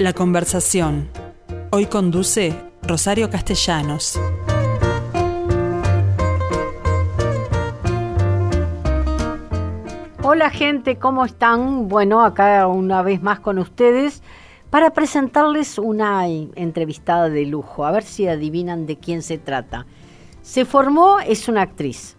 La 0.00 0.14
conversación. 0.14 1.10
Hoy 1.68 1.84
conduce 1.84 2.58
Rosario 2.82 3.28
Castellanos. 3.28 4.18
Hola 10.22 10.48
gente, 10.48 10.96
¿cómo 10.96 11.26
están? 11.26 11.88
Bueno, 11.88 12.24
acá 12.24 12.66
una 12.66 13.02
vez 13.02 13.20
más 13.20 13.40
con 13.40 13.58
ustedes 13.58 14.22
para 14.70 14.94
presentarles 14.94 15.76
una 15.76 16.26
entrevistada 16.26 17.28
de 17.28 17.44
lujo, 17.44 17.84
a 17.84 17.90
ver 17.90 18.02
si 18.02 18.26
adivinan 18.26 18.86
de 18.86 18.96
quién 18.96 19.20
se 19.20 19.36
trata. 19.36 19.84
Se 20.40 20.64
formó, 20.64 21.20
es 21.20 21.46
una 21.46 21.60
actriz, 21.60 22.16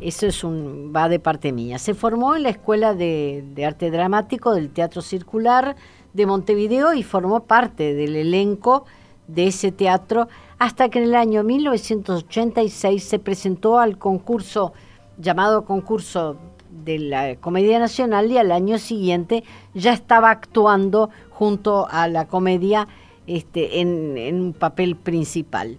eso 0.00 0.26
es 0.28 0.44
un, 0.44 0.92
va 0.94 1.08
de 1.08 1.18
parte 1.18 1.50
mía, 1.50 1.80
se 1.80 1.94
formó 1.94 2.36
en 2.36 2.44
la 2.44 2.50
Escuela 2.50 2.94
de, 2.94 3.44
de 3.56 3.66
Arte 3.66 3.90
Dramático 3.90 4.54
del 4.54 4.70
Teatro 4.70 5.02
Circular 5.02 5.74
de 6.18 6.26
Montevideo 6.26 6.92
y 6.92 7.02
formó 7.02 7.44
parte 7.44 7.94
del 7.94 8.16
elenco 8.16 8.84
de 9.28 9.46
ese 9.46 9.72
teatro 9.72 10.28
hasta 10.58 10.88
que 10.88 10.98
en 10.98 11.04
el 11.04 11.14
año 11.14 11.44
1986 11.44 13.02
se 13.02 13.18
presentó 13.18 13.78
al 13.78 13.96
concurso 13.96 14.74
llamado 15.16 15.64
concurso 15.64 16.36
de 16.84 16.98
la 16.98 17.36
Comedia 17.36 17.78
Nacional 17.78 18.30
y 18.30 18.38
al 18.38 18.52
año 18.52 18.78
siguiente 18.78 19.44
ya 19.74 19.92
estaba 19.92 20.30
actuando 20.30 21.10
junto 21.30 21.86
a 21.88 22.08
la 22.08 22.26
comedia 22.26 22.88
este, 23.26 23.80
en, 23.80 24.42
un 24.42 24.52
papel 24.52 24.96
principal. 24.96 25.78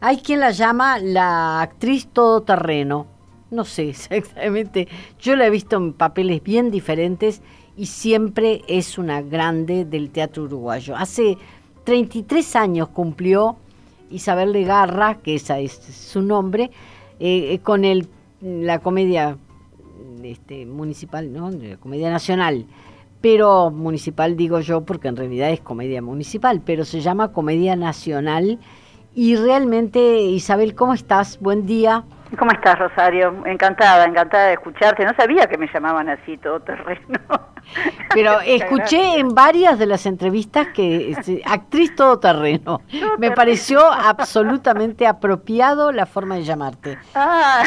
Hay 0.00 0.18
quien 0.18 0.40
la 0.40 0.50
llama 0.50 0.98
la 0.98 1.62
actriz 1.62 2.08
todoterreno. 2.08 3.06
No 3.50 3.64
sé 3.64 3.88
exactamente. 4.10 4.86
Yo 5.18 5.34
la 5.34 5.46
he 5.46 5.50
visto 5.50 5.76
en 5.76 5.92
papeles 5.94 6.42
bien 6.42 6.70
diferentes 6.70 7.40
y 7.78 7.86
siempre 7.86 8.62
es 8.66 8.98
una 8.98 9.22
grande 9.22 9.84
del 9.84 10.10
teatro 10.10 10.42
uruguayo. 10.42 10.96
Hace 10.96 11.38
33 11.84 12.56
años 12.56 12.88
cumplió 12.88 13.56
Isabel 14.10 14.52
Legarra, 14.52 15.18
que 15.18 15.36
esa 15.36 15.60
es 15.60 15.74
su 15.74 16.20
nombre, 16.20 16.72
eh, 17.20 17.52
eh, 17.52 17.60
con 17.60 17.84
el, 17.84 18.08
la 18.42 18.80
comedia 18.80 19.38
este, 20.24 20.66
municipal, 20.66 21.32
¿no? 21.32 21.50
La 21.50 21.76
comedia 21.76 22.10
nacional. 22.10 22.66
Pero 23.20 23.70
municipal 23.70 24.36
digo 24.36 24.58
yo 24.58 24.84
porque 24.84 25.08
en 25.08 25.16
realidad 25.16 25.50
es 25.50 25.60
comedia 25.60 26.02
municipal, 26.02 26.60
pero 26.64 26.84
se 26.84 27.00
llama 27.00 27.32
Comedia 27.32 27.76
Nacional. 27.76 28.58
Y 29.14 29.36
realmente, 29.36 30.20
Isabel, 30.22 30.74
¿cómo 30.74 30.94
estás? 30.94 31.38
Buen 31.40 31.64
día. 31.66 32.04
¿Cómo 32.36 32.50
estás, 32.52 32.78
Rosario? 32.78 33.42
Encantada, 33.46 34.04
encantada 34.04 34.48
de 34.48 34.54
escucharte. 34.54 35.04
No 35.04 35.14
sabía 35.14 35.46
que 35.46 35.56
me 35.56 35.66
llamaban 35.72 36.08
así, 36.08 36.36
todo 36.36 36.60
terreno. 36.60 37.18
Pero 38.14 38.40
escuché 38.40 39.18
en 39.18 39.34
varias 39.34 39.78
de 39.78 39.86
las 39.86 40.04
entrevistas 40.04 40.68
que 40.68 41.16
actriz 41.46 41.94
todoterreno. 41.94 42.82
me 43.18 43.30
pareció 43.30 43.90
absolutamente 43.90 45.06
apropiado 45.06 45.92
la 45.92 46.06
forma 46.06 46.34
de 46.34 46.44
llamarte. 46.44 46.98
Ah. 47.14 47.62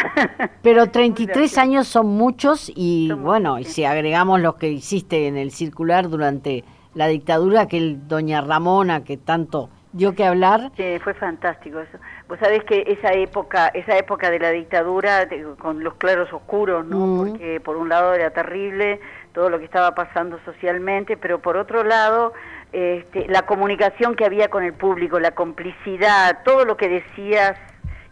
Pero 0.61 0.87
33 0.91 1.57
años 1.57 1.87
son 1.87 2.07
muchos 2.07 2.71
y 2.75 3.11
bueno, 3.11 3.57
y 3.57 3.63
si 3.63 3.83
agregamos 3.83 4.41
lo 4.41 4.57
que 4.57 4.69
hiciste 4.69 5.27
en 5.27 5.37
el 5.37 5.51
circular 5.51 6.09
durante 6.09 6.63
la 6.93 7.07
dictadura, 7.07 7.67
que 7.67 7.77
el 7.77 8.07
doña 8.07 8.41
Ramona 8.41 9.03
que 9.03 9.17
tanto 9.17 9.69
dio 9.93 10.15
que 10.15 10.25
hablar. 10.25 10.71
Sí, 10.77 10.99
fue 11.03 11.13
fantástico 11.13 11.79
eso. 11.79 11.97
Vos 12.27 12.39
sabés 12.39 12.63
que 12.63 12.83
esa 12.87 13.13
época, 13.13 13.67
esa 13.67 13.97
época 13.97 14.29
de 14.29 14.39
la 14.39 14.51
dictadura, 14.51 15.27
con 15.59 15.83
los 15.83 15.95
claros 15.95 16.31
oscuros, 16.31 16.85
¿no? 16.85 17.23
Porque 17.23 17.59
por 17.59 17.75
un 17.75 17.89
lado 17.89 18.13
era 18.13 18.31
terrible 18.31 18.99
todo 19.33 19.49
lo 19.49 19.59
que 19.59 19.65
estaba 19.65 19.95
pasando 19.95 20.39
socialmente, 20.45 21.17
pero 21.17 21.39
por 21.39 21.57
otro 21.57 21.83
lado, 21.83 22.33
este, 22.71 23.27
la 23.27 23.43
comunicación 23.43 24.15
que 24.15 24.25
había 24.25 24.49
con 24.49 24.63
el 24.63 24.73
público, 24.73 25.19
la 25.19 25.31
complicidad, 25.31 26.39
todo 26.43 26.65
lo 26.65 26.77
que 26.77 26.89
decías 26.89 27.57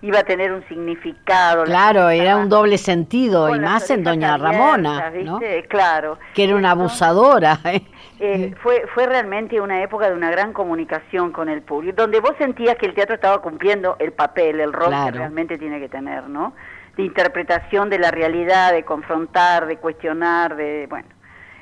iba 0.02 0.20
a 0.20 0.24
tener 0.24 0.54
un 0.54 0.66
significado. 0.68 1.66
Claro, 1.66 2.10
era 2.10 2.38
un 2.38 2.48
doble 2.48 2.78
sentido, 2.78 3.54
y 3.54 3.60
más 3.60 3.90
en 3.90 4.04
Doña 4.04 4.38
Ramona, 4.38 5.12
¿no? 5.24 5.40
Claro. 5.68 6.18
Que 6.34 6.46
era 6.46 6.56
una 6.56 6.72
abusadora. 6.72 7.60
¿eh? 7.66 7.84
Eh, 8.22 8.54
fue, 8.62 8.86
fue 8.94 9.06
realmente 9.06 9.62
una 9.62 9.82
época 9.82 10.10
de 10.10 10.16
una 10.16 10.30
gran 10.30 10.52
comunicación 10.52 11.32
con 11.32 11.48
el 11.48 11.62
público, 11.62 12.02
donde 12.02 12.20
vos 12.20 12.34
sentías 12.38 12.76
que 12.76 12.86
el 12.86 12.94
teatro 12.94 13.16
estaba 13.16 13.42
cumpliendo 13.42 13.96
el 14.00 14.12
papel, 14.12 14.60
el 14.60 14.74
rol 14.74 14.94
que 15.06 15.12
realmente 15.12 15.58
tiene 15.58 15.80
que 15.80 15.88
tener, 15.88 16.28
¿no? 16.28 16.54
De 16.98 17.04
interpretación 17.04 17.90
de 17.90 17.98
la 17.98 18.12
realidad, 18.12 18.74
de 18.74 18.84
confrontar, 18.84 19.68
de 19.68 19.78
cuestionar, 19.78 20.58
de, 20.58 20.88
bueno. 20.90 21.08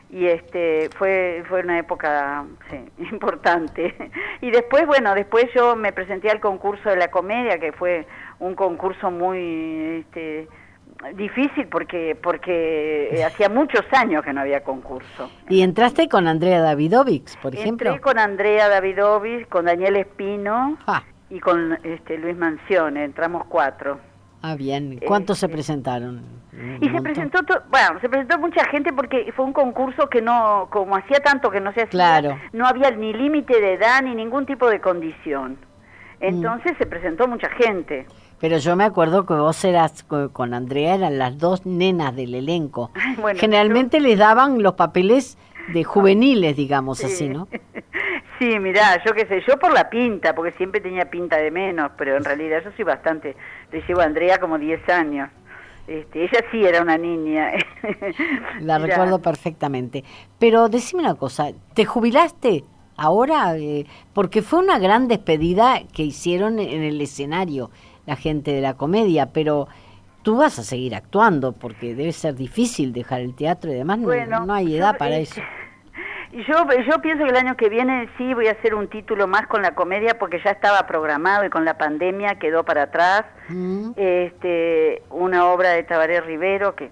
Y 0.10 0.26
este 0.26 0.90
fue 0.98 1.44
fue 1.48 1.62
una 1.62 1.78
época 1.78 2.46
importante. 2.98 3.94
Y 4.42 4.50
después 4.50 4.88
bueno 4.88 5.14
después 5.14 5.46
yo 5.54 5.76
me 5.76 5.92
presenté 5.92 6.32
al 6.32 6.40
concurso 6.40 6.90
de 6.90 6.96
la 6.96 7.12
comedia 7.12 7.60
que 7.60 7.72
fue 7.72 8.08
un 8.40 8.56
concurso 8.56 9.12
muy 9.12 10.06
este, 10.06 10.48
difícil 11.16 11.68
porque 11.68 12.18
porque 12.22 13.24
hacía 13.26 13.50
muchos 13.50 13.86
años 13.92 14.24
que 14.24 14.34
no 14.34 14.42
había 14.42 14.64
concurso. 14.64 15.30
¿Y 15.50 15.62
entraste 15.62 16.10
con 16.10 16.28
Andrea 16.28 16.62
Davidovich, 16.62 17.38
por 17.40 17.54
ejemplo? 17.54 17.90
Entré 17.90 18.02
con 18.02 18.20
Andrea 18.20 18.70
Davidovich, 18.70 19.48
con 19.48 19.66
Daniel 19.66 19.98
Espino 19.98 20.78
ah. 20.88 21.04
y 21.30 21.40
con 21.40 21.78
este 21.84 22.18
Luis 22.18 22.36
Mansione, 22.36 23.04
entramos 23.04 23.46
cuatro. 23.48 24.00
Ah, 24.42 24.56
bien. 24.56 25.00
¿Cuántos 25.06 25.40
se 25.40 25.48
este, 25.48 25.56
presentaron? 25.56 26.22
Y 26.82 26.90
se 26.90 27.02
presentó, 27.02 27.40
bueno, 27.70 28.00
se 28.02 28.10
presentó 28.10 28.40
mucha 28.40 28.66
gente 28.66 28.92
porque 28.92 29.32
fue 29.36 29.46
un 29.46 29.54
concurso 29.54 30.10
que 30.10 30.22
no, 30.22 30.68
como 30.72 30.96
hacía 30.96 31.20
tanto 31.20 31.52
que 31.52 31.60
no 31.60 31.72
se 31.74 31.82
hacía, 31.82 31.90
claro. 31.90 32.38
no 32.52 32.66
había 32.66 32.90
ni 32.92 33.14
límite 33.14 33.62
de 33.62 33.74
edad 33.74 34.02
ni 34.02 34.16
ningún 34.16 34.46
tipo 34.46 34.68
de 34.68 34.80
condición. 34.80 35.58
Mm. 36.20 36.24
Entonces 36.24 36.74
se 36.80 36.88
presentó 36.88 37.28
mucha 37.28 37.50
gente. 37.50 38.08
Pero 38.40 38.58
yo 38.60 38.76
me 38.76 38.84
acuerdo 38.84 39.26
que 39.26 39.34
vos 39.34 39.64
eras 39.64 40.04
con 40.04 40.54
Andrea, 40.54 40.96
eran 40.96 41.18
las 41.18 41.38
dos 41.38 41.66
nenas 41.66 42.16
del 42.16 42.36
elenco. 42.36 42.92
Generalmente 43.36 44.00
les 44.00 44.18
daban 44.18 44.62
los 44.62 44.74
papeles 44.74 45.38
de 45.74 45.84
juveniles, 45.84 46.56
digamos 46.56 47.04
así, 47.04 47.30
¿no? 47.30 47.48
Sí, 48.40 48.60
mirá, 48.60 49.04
yo 49.04 49.14
qué 49.14 49.26
sé, 49.26 49.42
yo 49.48 49.58
por 49.58 49.74
la 49.74 49.90
pinta, 49.90 50.36
porque 50.36 50.52
siempre 50.58 50.80
tenía 50.80 51.10
pinta 51.10 51.38
de 51.38 51.50
menos, 51.50 51.90
pero 51.98 52.16
en 52.18 52.24
realidad 52.24 52.62
yo 52.64 52.72
soy 52.76 52.86
bastante, 52.86 53.36
le 53.72 53.82
llevo 53.82 54.02
a 54.02 54.04
Andrea 54.04 54.40
como 54.40 54.60
10 54.60 54.88
años. 54.90 55.30
Este, 55.88 56.26
ella 56.26 56.46
sí 56.52 56.64
era 56.64 56.84
una 56.84 57.00
niña. 57.00 57.54
la 58.60 58.78
recuerdo 58.78 59.24
perfectamente. 59.24 60.04
Pero 60.38 60.70
decime 60.70 61.02
una 61.02 61.16
cosa, 61.16 61.48
¿te 61.74 61.86
jubilaste 61.86 62.64
ahora? 62.96 63.58
Eh, 63.58 63.88
porque 64.14 64.44
fue 64.44 64.60
una 64.60 64.78
gran 64.78 65.08
despedida 65.08 65.82
que 65.92 66.04
hicieron 66.04 66.60
en 66.60 66.84
el 66.84 67.02
escenario 67.02 67.72
la 68.08 68.16
gente 68.16 68.52
de 68.52 68.62
la 68.62 68.74
comedia, 68.74 69.28
pero 69.28 69.68
tú 70.24 70.38
vas 70.38 70.58
a 70.58 70.64
seguir 70.64 70.96
actuando 70.96 71.52
porque 71.52 71.94
debe 71.94 72.12
ser 72.12 72.34
difícil 72.34 72.94
dejar 72.94 73.22
el 73.22 73.36
teatro 73.36 73.72
y 73.72 73.76
demás, 73.76 74.00
no, 74.00 74.54
hay 74.54 74.78
edad 74.78 74.98
para 74.98 75.18
eso. 75.18 75.40
Yo, 76.34 76.68
yo 76.86 77.02
pienso 77.02 77.24
que 77.24 77.30
el 77.30 77.38
año 77.38 77.56
que 77.56 77.70
viene 77.70 78.10
sí 78.18 78.34
voy 78.34 78.48
a 78.48 78.52
hacer 78.52 78.76
un 78.76 78.90
título 78.90 79.28
más 79.28 79.48
con 79.48 79.62
la 79.62 79.74
comedia 79.74 80.20
porque 80.20 80.42
ya 80.44 80.52
estaba 80.52 80.86
programado 80.86 81.46
y 81.46 81.50
con 81.50 81.64
la 81.64 81.78
pandemia 81.78 82.36
quedó 82.36 82.66
para 82.66 82.84
atrás. 82.84 83.24
Mm. 83.48 83.92
Este, 83.96 85.04
una 85.10 85.46
obra 85.48 85.70
de 85.70 85.84
Tabaré 85.84 86.20
Rivero 86.20 86.76
que 86.76 86.92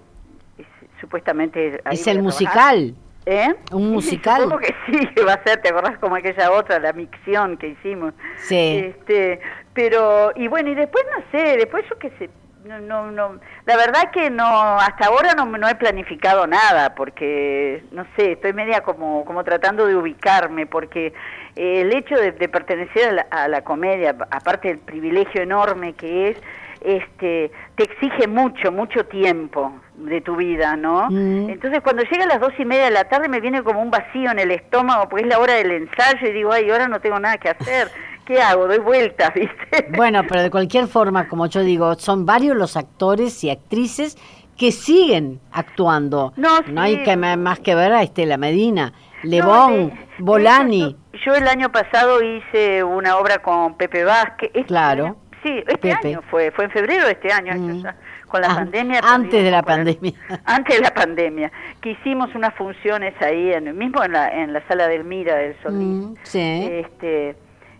supuestamente... 1.00 1.82
Es 1.90 2.06
el 2.06 2.22
musical. 2.22 2.94
¿Eh? 3.26 3.54
Un 3.72 3.90
musical. 3.92 4.42
Supongo 4.42 4.60
que 4.60 4.74
sí, 4.86 5.06
que 5.14 5.22
va 5.26 5.34
a 5.34 5.42
ser, 5.42 5.60
¿te 5.60 5.68
acordás 5.68 5.98
como 5.98 6.16
aquella 6.16 6.52
otra, 6.52 6.78
la 6.78 6.92
micción 6.92 7.58
que 7.58 7.68
hicimos? 7.68 8.14
Sí. 8.36 8.56
Este, 8.86 9.40
pero, 9.76 10.32
y 10.34 10.48
bueno, 10.48 10.70
y 10.70 10.74
después 10.74 11.04
no 11.14 11.22
sé, 11.30 11.58
después 11.58 11.84
yo 11.88 11.98
qué 11.98 12.10
sé, 12.18 12.30
no, 12.64 12.80
no, 12.80 13.10
no, 13.12 13.38
la 13.66 13.76
verdad 13.76 14.10
que 14.10 14.30
no, 14.30 14.44
hasta 14.80 15.06
ahora 15.06 15.34
no, 15.36 15.44
no 15.44 15.68
he 15.68 15.74
planificado 15.74 16.46
nada, 16.46 16.94
porque, 16.94 17.84
no 17.92 18.06
sé, 18.16 18.32
estoy 18.32 18.54
media 18.54 18.80
como, 18.80 19.26
como 19.26 19.44
tratando 19.44 19.86
de 19.86 19.94
ubicarme, 19.94 20.66
porque 20.66 21.12
el 21.54 21.94
hecho 21.94 22.16
de, 22.16 22.32
pertenecer 22.32 23.26
a 23.30 23.48
la, 23.48 23.62
comedia, 23.62 24.16
aparte 24.30 24.68
del 24.68 24.78
privilegio 24.78 25.42
enorme 25.42 25.92
que 25.92 26.30
es, 26.30 26.38
este, 26.80 27.50
te 27.74 27.84
exige 27.84 28.28
mucho, 28.28 28.72
mucho 28.72 29.04
tiempo 29.04 29.72
de 29.96 30.22
tu 30.22 30.36
vida, 30.36 30.74
¿no? 30.76 31.08
Mm. 31.10 31.50
Entonces 31.50 31.82
cuando 31.82 32.02
llega 32.04 32.24
a 32.24 32.28
las 32.28 32.40
dos 32.40 32.52
y 32.58 32.64
media 32.64 32.86
de 32.86 32.90
la 32.92 33.04
tarde 33.04 33.28
me 33.28 33.40
viene 33.40 33.62
como 33.62 33.82
un 33.82 33.90
vacío 33.90 34.30
en 34.30 34.38
el 34.38 34.52
estómago, 34.52 35.08
porque 35.08 35.24
es 35.24 35.28
la 35.28 35.38
hora 35.38 35.54
del 35.54 35.70
ensayo 35.70 36.26
y 36.26 36.32
digo, 36.32 36.52
ay, 36.52 36.70
ahora 36.70 36.88
no 36.88 37.00
tengo 37.00 37.20
nada 37.20 37.36
que 37.36 37.50
hacer. 37.50 37.88
¿Qué 38.26 38.40
hago? 38.40 38.66
Doy 38.66 38.78
vueltas, 38.78 39.32
¿viste? 39.34 39.88
Bueno, 39.96 40.22
pero 40.28 40.42
de 40.42 40.50
cualquier 40.50 40.86
forma, 40.88 41.28
como 41.28 41.46
yo 41.46 41.60
digo, 41.60 41.94
son 41.94 42.26
varios 42.26 42.56
los 42.56 42.76
actores 42.76 43.42
y 43.44 43.50
actrices 43.50 44.18
que 44.56 44.72
siguen 44.72 45.40
actuando. 45.52 46.32
No, 46.36 46.60
no 46.68 46.80
hay 46.80 47.02
que 47.04 47.16
más 47.16 47.60
que 47.60 47.74
ver 47.74 47.92
a 47.92 48.02
Estela 48.02 48.36
Medina, 48.36 48.92
Lebón, 49.22 49.92
Bolani. 50.18 50.96
yo, 51.24 51.34
el 51.34 51.46
año 51.48 51.70
pasado 51.70 52.22
hice 52.22 52.82
una 52.82 53.18
obra 53.18 53.38
con 53.38 53.76
Pepe 53.76 54.04
Vázquez. 54.04 54.50
claro 54.66 55.16
sí, 55.42 55.58
este 55.68 55.76
Pepe. 55.94 56.08
año 56.08 56.22
fue, 56.30 56.50
fue 56.50 56.64
en 56.64 56.70
febrero 56.72 57.04
de 57.06 57.12
este 57.12 57.32
año, 57.32 57.52
Mm. 57.54 57.84
con 58.26 58.40
la 58.40 58.48
An- 58.48 58.56
pandemia. 58.56 59.00
antes 59.04 59.44
de 59.44 59.50
la 59.50 59.62
pandemia. 59.62 60.12
Antes 60.44 60.76
de 60.78 60.82
la 60.82 60.92
pandemia, 60.92 61.52
que 61.80 61.90
hicimos 61.90 62.34
unas 62.34 62.52
funciones 62.54 63.14
ahí, 63.22 63.52
en, 63.52 63.76
mismo 63.78 64.02
en 64.02 64.12
la, 64.12 64.28
en 64.30 64.52
la 64.52 64.66
sala 64.66 64.88
del 64.88 65.04
Mira 65.04 65.36
del 65.36 65.54
Solís. 65.62 65.86
Mm, 65.86 66.14
sí. 66.24 66.68
Este, 66.72 67.36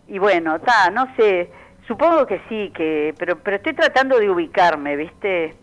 y 0.09 0.19
bueno, 0.19 0.57
está, 0.57 0.91
no 0.91 1.07
sé, 1.17 1.51
supongo 1.87 2.27
que 2.27 2.41
sí, 2.49 2.73
que 2.75 3.15
pero 3.19 3.39
pero 3.39 3.57
estoy 3.57 3.75
tratando 3.75 4.19
de 4.19 4.31
ubicarme, 4.31 4.97
¿viste? 4.97 5.55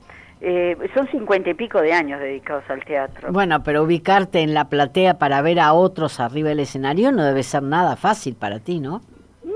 Eh, 0.45 0.75
son 0.94 1.07
cincuenta 1.07 1.50
y 1.50 1.54
pico 1.54 1.80
de 1.81 1.94
años 1.94 2.19
dedicados 2.19 2.66
al 2.69 2.84
teatro. 2.84 3.31
Bueno, 3.31 3.63
pero 3.63 3.84
ubicarte 3.84 4.42
en 4.42 4.54
la 4.54 4.66
platea 4.68 5.18
para 5.18 5.42
ver 5.42 5.60
a 5.62 5.72
otros 5.74 6.19
arriba 6.19 6.50
del 6.50 6.60
escenario 6.60 7.13
no 7.13 7.24
debe 7.24 7.44
ser 7.44 7.63
nada 7.63 7.95
fácil 7.95 8.36
para 8.36 8.60
ti, 8.60 8.80
¿no? 8.81 8.98
Mm, 9.45 9.50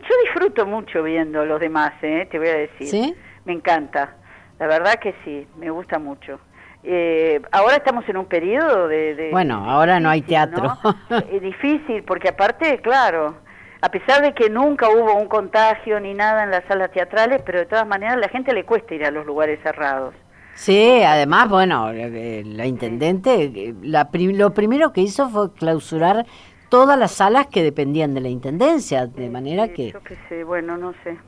Yo 0.00 0.14
disfruto 0.24 0.66
mucho 0.66 1.02
viendo 1.04 1.42
a 1.42 1.44
los 1.44 1.60
demás, 1.60 1.92
¿eh? 2.02 2.26
te 2.28 2.38
voy 2.38 2.48
a 2.48 2.54
decir. 2.56 2.88
¿Sí? 2.88 3.14
Me 3.44 3.52
encanta, 3.52 4.16
la 4.58 4.66
verdad 4.66 4.94
que 5.00 5.14
sí, 5.24 5.46
me 5.58 5.70
gusta 5.70 6.00
mucho. 6.00 6.40
Eh, 6.82 7.40
ahora 7.52 7.76
estamos 7.76 8.08
en 8.08 8.16
un 8.16 8.26
periodo 8.26 8.88
de... 8.88 9.14
de- 9.14 9.30
Bueno, 9.30 9.70
ahora 9.70 10.00
no 10.00 10.10
hay 10.10 10.22
teatro. 10.22 10.76
¿no? 10.82 11.18
Es 11.30 11.40
difícil, 11.40 12.02
porque 12.02 12.30
aparte, 12.30 12.80
claro, 12.80 13.36
a 13.82 13.90
pesar 13.90 14.22
de 14.22 14.32
que 14.34 14.48
nunca 14.48 14.88
hubo 14.88 15.14
un 15.14 15.28
contagio 15.28 16.00
ni 16.00 16.14
nada 16.14 16.44
en 16.44 16.50
las 16.50 16.64
salas 16.66 16.90
teatrales, 16.92 17.42
pero 17.44 17.58
de 17.58 17.66
todas 17.66 17.86
maneras 17.86 18.14
a 18.16 18.20
la 18.20 18.28
gente 18.28 18.52
le 18.54 18.64
cuesta 18.64 18.94
ir 18.94 19.04
a 19.04 19.10
los 19.10 19.26
lugares 19.26 19.60
cerrados. 19.62 20.14
Sí, 20.54 21.02
además, 21.02 21.48
bueno, 21.48 21.90
eh, 21.90 22.42
la 22.46 22.66
intendente, 22.66 23.44
eh, 23.44 23.74
la 23.82 24.08
lo 24.12 24.54
primero 24.54 24.92
que 24.92 25.00
hizo 25.00 25.28
fue 25.30 25.52
clausurar 25.54 26.26
todas 26.68 26.98
las 26.98 27.12
salas 27.12 27.46
que 27.48 27.62
dependían 27.62 28.14
de 28.14 28.20
la 28.20 28.28
intendencia, 28.28 29.06
de 29.06 29.30
manera 29.30 29.64
Eh, 29.64 29.72
que... 29.74 29.92
Yo 29.92 30.02
qué 30.02 30.16
sé, 30.28 30.44
bueno, 30.44 30.76
no 30.76 30.94
sé. 31.04 31.18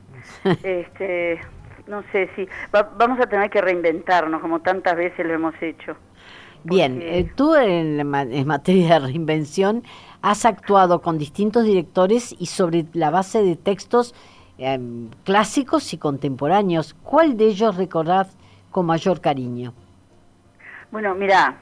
este, 0.63 1.39
no 1.87 2.03
sé 2.11 2.29
si... 2.35 2.47
va- 2.73 2.89
vamos 2.97 3.19
a 3.19 3.27
tener 3.27 3.49
que 3.49 3.61
reinventarnos, 3.61 4.41
como 4.41 4.61
tantas 4.61 4.95
veces 4.95 5.25
lo 5.25 5.33
hemos 5.33 5.55
hecho. 5.61 5.95
Bien, 6.63 6.93
porque- 6.93 7.19
eh, 7.19 7.31
tú 7.35 7.55
en, 7.55 7.99
en 8.15 8.47
materia 8.47 8.93
de 8.99 9.07
reinvención 9.07 9.83
has 10.25 10.43
actuado 10.43 11.03
con 11.03 11.19
distintos 11.19 11.65
directores 11.65 12.35
y 12.39 12.47
sobre 12.47 12.87
la 12.93 13.11
base 13.11 13.43
de 13.43 13.55
textos 13.55 14.15
em, 14.57 15.09
clásicos 15.23 15.93
y 15.93 15.99
contemporáneos. 15.99 16.95
¿Cuál 17.03 17.37
de 17.37 17.45
ellos 17.45 17.75
recordás 17.75 18.35
con 18.71 18.87
mayor 18.87 19.21
cariño? 19.21 19.71
Bueno, 20.89 21.13
mira, 21.13 21.59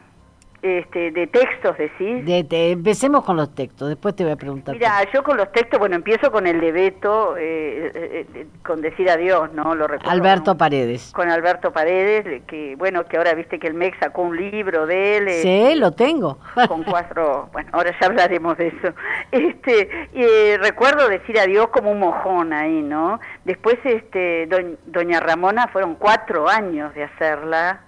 este, 0.63 1.11
de 1.11 1.27
textos 1.27 1.77
decís. 1.77 2.25
De- 2.25 2.71
empecemos 2.71 3.23
con 3.23 3.35
los 3.37 3.53
textos, 3.53 3.89
después 3.89 4.15
te 4.15 4.23
voy 4.23 4.33
a 4.33 4.35
preguntar. 4.37 4.73
Mira, 4.73 4.91
yo 5.13 5.21
con 5.23 5.37
los 5.37 5.51
textos, 5.51 5.77
bueno, 5.79 5.95
empiezo 5.95 6.31
con 6.31 6.47
el 6.47 6.59
de 6.61 6.71
Beto, 6.71 7.35
eh, 7.37 7.91
eh, 7.93 8.25
eh, 8.33 8.47
con 8.65 8.81
decir 8.81 9.09
adiós, 9.09 9.51
¿no? 9.53 9.75
Lo 9.75 9.87
recuerdo. 9.87 10.09
Alberto 10.11 10.57
Paredes. 10.57 11.11
con 11.13 11.29
Alberto 11.29 11.71
Paredes, 11.73 12.43
que 12.47 12.75
bueno, 12.77 13.03
que 13.05 13.17
ahora 13.17 13.33
viste 13.33 13.59
que 13.59 13.67
el 13.67 13.73
MEC 13.73 13.99
sacó 13.99 14.21
un 14.23 14.37
libro 14.37 14.85
de 14.87 15.17
él. 15.17 15.27
eh, 15.27 15.41
Sí, 15.41 15.75
lo 15.75 15.91
tengo. 15.91 16.39
con 16.67 16.83
cuatro, 16.83 17.49
bueno, 17.51 17.69
ahora 17.73 17.91
ya 17.99 18.07
hablaremos 18.07 18.57
de 18.57 18.67
eso. 18.69 18.93
Este, 19.31 19.89
eh, 20.13 20.57
recuerdo 20.61 21.09
decir 21.09 21.37
adiós 21.39 21.67
como 21.69 21.91
un 21.91 21.99
mojón 21.99 22.53
ahí, 22.53 22.81
¿no? 22.81 23.19
Después, 23.45 23.77
este, 23.83 24.47
doñ- 24.47 24.77
doña 24.85 25.19
Ramona 25.19 25.67
fueron 25.67 25.95
cuatro 25.95 26.47
años 26.47 26.93
de 26.93 27.03
hacerla. 27.03 27.81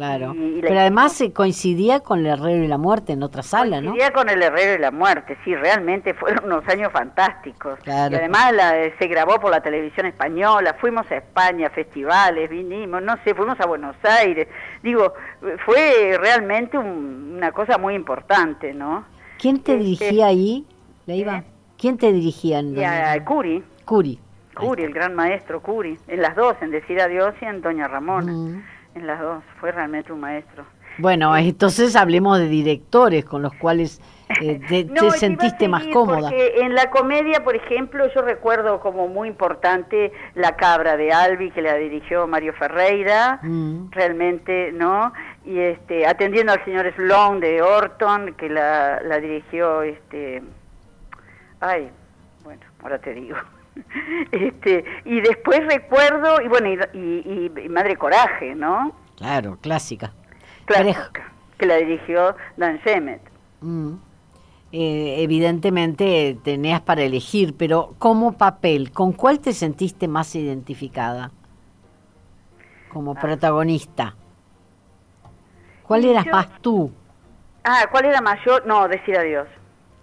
Claro. 0.00 0.32
Y- 0.34 0.58
y 0.58 0.60
Pero 0.62 0.80
además 0.80 1.12
se 1.12 1.30
coincidía 1.32 2.00
con 2.00 2.20
el 2.20 2.26
Herrero 2.26 2.64
y 2.64 2.68
la 2.68 2.78
Muerte 2.78 3.12
en 3.12 3.22
otra 3.22 3.42
sala, 3.42 3.82
¿no? 3.82 3.90
Coincidía 3.90 4.12
con 4.14 4.30
el 4.30 4.42
Herrero 4.42 4.74
y 4.74 4.78
la 4.78 4.90
Muerte, 4.90 5.36
sí, 5.44 5.54
realmente 5.54 6.14
fueron 6.14 6.46
unos 6.46 6.66
años 6.68 6.90
fantásticos. 6.90 7.78
Claro. 7.80 8.14
Y 8.14 8.18
además 8.18 8.52
la- 8.54 8.74
se 8.98 9.06
grabó 9.08 9.38
por 9.38 9.50
la 9.50 9.60
televisión 9.60 10.06
española, 10.06 10.74
fuimos 10.80 11.10
a 11.10 11.16
España, 11.16 11.66
a 11.66 11.70
festivales, 11.70 12.48
vinimos, 12.48 13.02
no 13.02 13.14
sé, 13.24 13.34
fuimos 13.34 13.60
a 13.60 13.66
Buenos 13.66 13.94
Aires. 14.02 14.48
Digo, 14.82 15.12
fue 15.66 16.16
realmente 16.18 16.78
un- 16.78 17.34
una 17.36 17.52
cosa 17.52 17.76
muy 17.76 17.94
importante, 17.94 18.72
¿no? 18.72 19.04
¿Quién 19.38 19.62
te 19.62 19.72
Este, 19.72 19.84
dirigía 19.84 20.26
ahí, 20.28 20.66
Leiva? 21.04 21.38
¿eh? 21.38 21.44
¿Quién 21.78 21.98
te 21.98 22.10
dirigía 22.12 22.60
en 22.60 22.78
a 22.78 23.16
Doña- 23.18 23.24
Curi, 23.26 23.62
Curi. 23.84 24.18
Curi, 24.54 24.82
el 24.84 24.92
gran 24.92 25.14
maestro 25.14 25.60
Curi, 25.62 25.96
en 26.08 26.20
las 26.20 26.36
dos, 26.36 26.54
en 26.60 26.70
Decir 26.70 27.00
Adiós 27.00 27.34
y 27.40 27.44
en 27.46 27.62
Doña 27.62 27.88
Ramona, 27.88 28.32
Mm. 28.32 28.62
En 28.94 29.06
las 29.06 29.20
dos, 29.20 29.42
fue 29.60 29.72
realmente 29.72 30.12
un 30.12 30.20
maestro. 30.20 30.64
Bueno, 30.98 31.34
entonces 31.36 31.96
hablemos 31.96 32.38
de 32.38 32.48
directores 32.48 33.24
con 33.24 33.40
los 33.42 33.54
cuales 33.54 34.00
eh, 34.42 34.60
te, 34.68 34.84
No, 34.84 35.10
sentiste 35.12 35.68
más 35.68 35.86
cómoda. 35.86 36.28
Porque 36.28 36.60
en 36.60 36.74
la 36.74 36.90
comedia, 36.90 37.42
por 37.42 37.54
ejemplo, 37.56 38.06
yo 38.14 38.20
recuerdo 38.22 38.80
como 38.80 39.08
muy 39.08 39.28
importante 39.28 40.12
La 40.34 40.56
Cabra 40.56 40.96
de 40.96 41.12
Albi, 41.12 41.52
que 41.52 41.62
la 41.62 41.74
dirigió 41.76 42.26
Mario 42.26 42.52
Ferreira, 42.54 43.38
Mm. 43.42 43.90
realmente, 43.92 44.72
¿no? 44.72 45.12
Y 45.44 45.58
este, 45.58 46.06
atendiendo 46.06 46.52
al 46.52 46.62
señor 46.64 46.92
Sloan 46.96 47.40
de 47.40 47.62
Orton, 47.62 48.34
que 48.34 48.48
la, 48.50 49.00
la 49.02 49.20
dirigió, 49.20 49.82
este, 49.82 50.42
ay, 51.60 51.88
bueno, 52.44 52.62
ahora 52.82 52.98
te 52.98 53.14
digo. 53.14 53.36
Este, 54.32 54.84
y 55.04 55.20
después 55.20 55.60
recuerdo, 55.66 56.40
y 56.42 56.48
bueno, 56.48 56.68
y, 56.68 56.98
y- 56.98 57.52
y 57.64 57.68
Madre 57.68 57.96
Coraje, 57.96 58.54
¿no? 58.54 58.94
Claro, 59.16 59.58
clásica. 59.60 60.12
Clásica, 60.66 61.10
que 61.58 61.66
la 61.66 61.76
dirigió 61.76 62.36
Dan 62.56 62.78
Shemet. 62.84 63.20
Mm. 63.60 63.94
Eh, 64.72 65.16
evidentemente 65.22 66.38
tenías 66.44 66.80
para 66.82 67.02
elegir, 67.02 67.56
pero 67.56 67.94
como 67.98 68.32
papel, 68.38 68.92
¿con 68.92 69.12
cuál 69.12 69.40
te 69.40 69.52
sentiste 69.52 70.06
más 70.06 70.34
identificada? 70.36 71.32
Como 72.92 73.12
Ah. 73.12 73.20
protagonista. 73.20 74.14
¿Cuál 75.82 76.04
eras 76.04 76.24
yo- 76.24 76.30
más 76.32 76.48
tú? 76.60 76.92
Ah, 77.64 77.84
¿cuál 77.90 78.04
era 78.06 78.20
mayor? 78.20 78.64
No, 78.66 78.86
decir 78.88 79.16
adiós. 79.18 79.48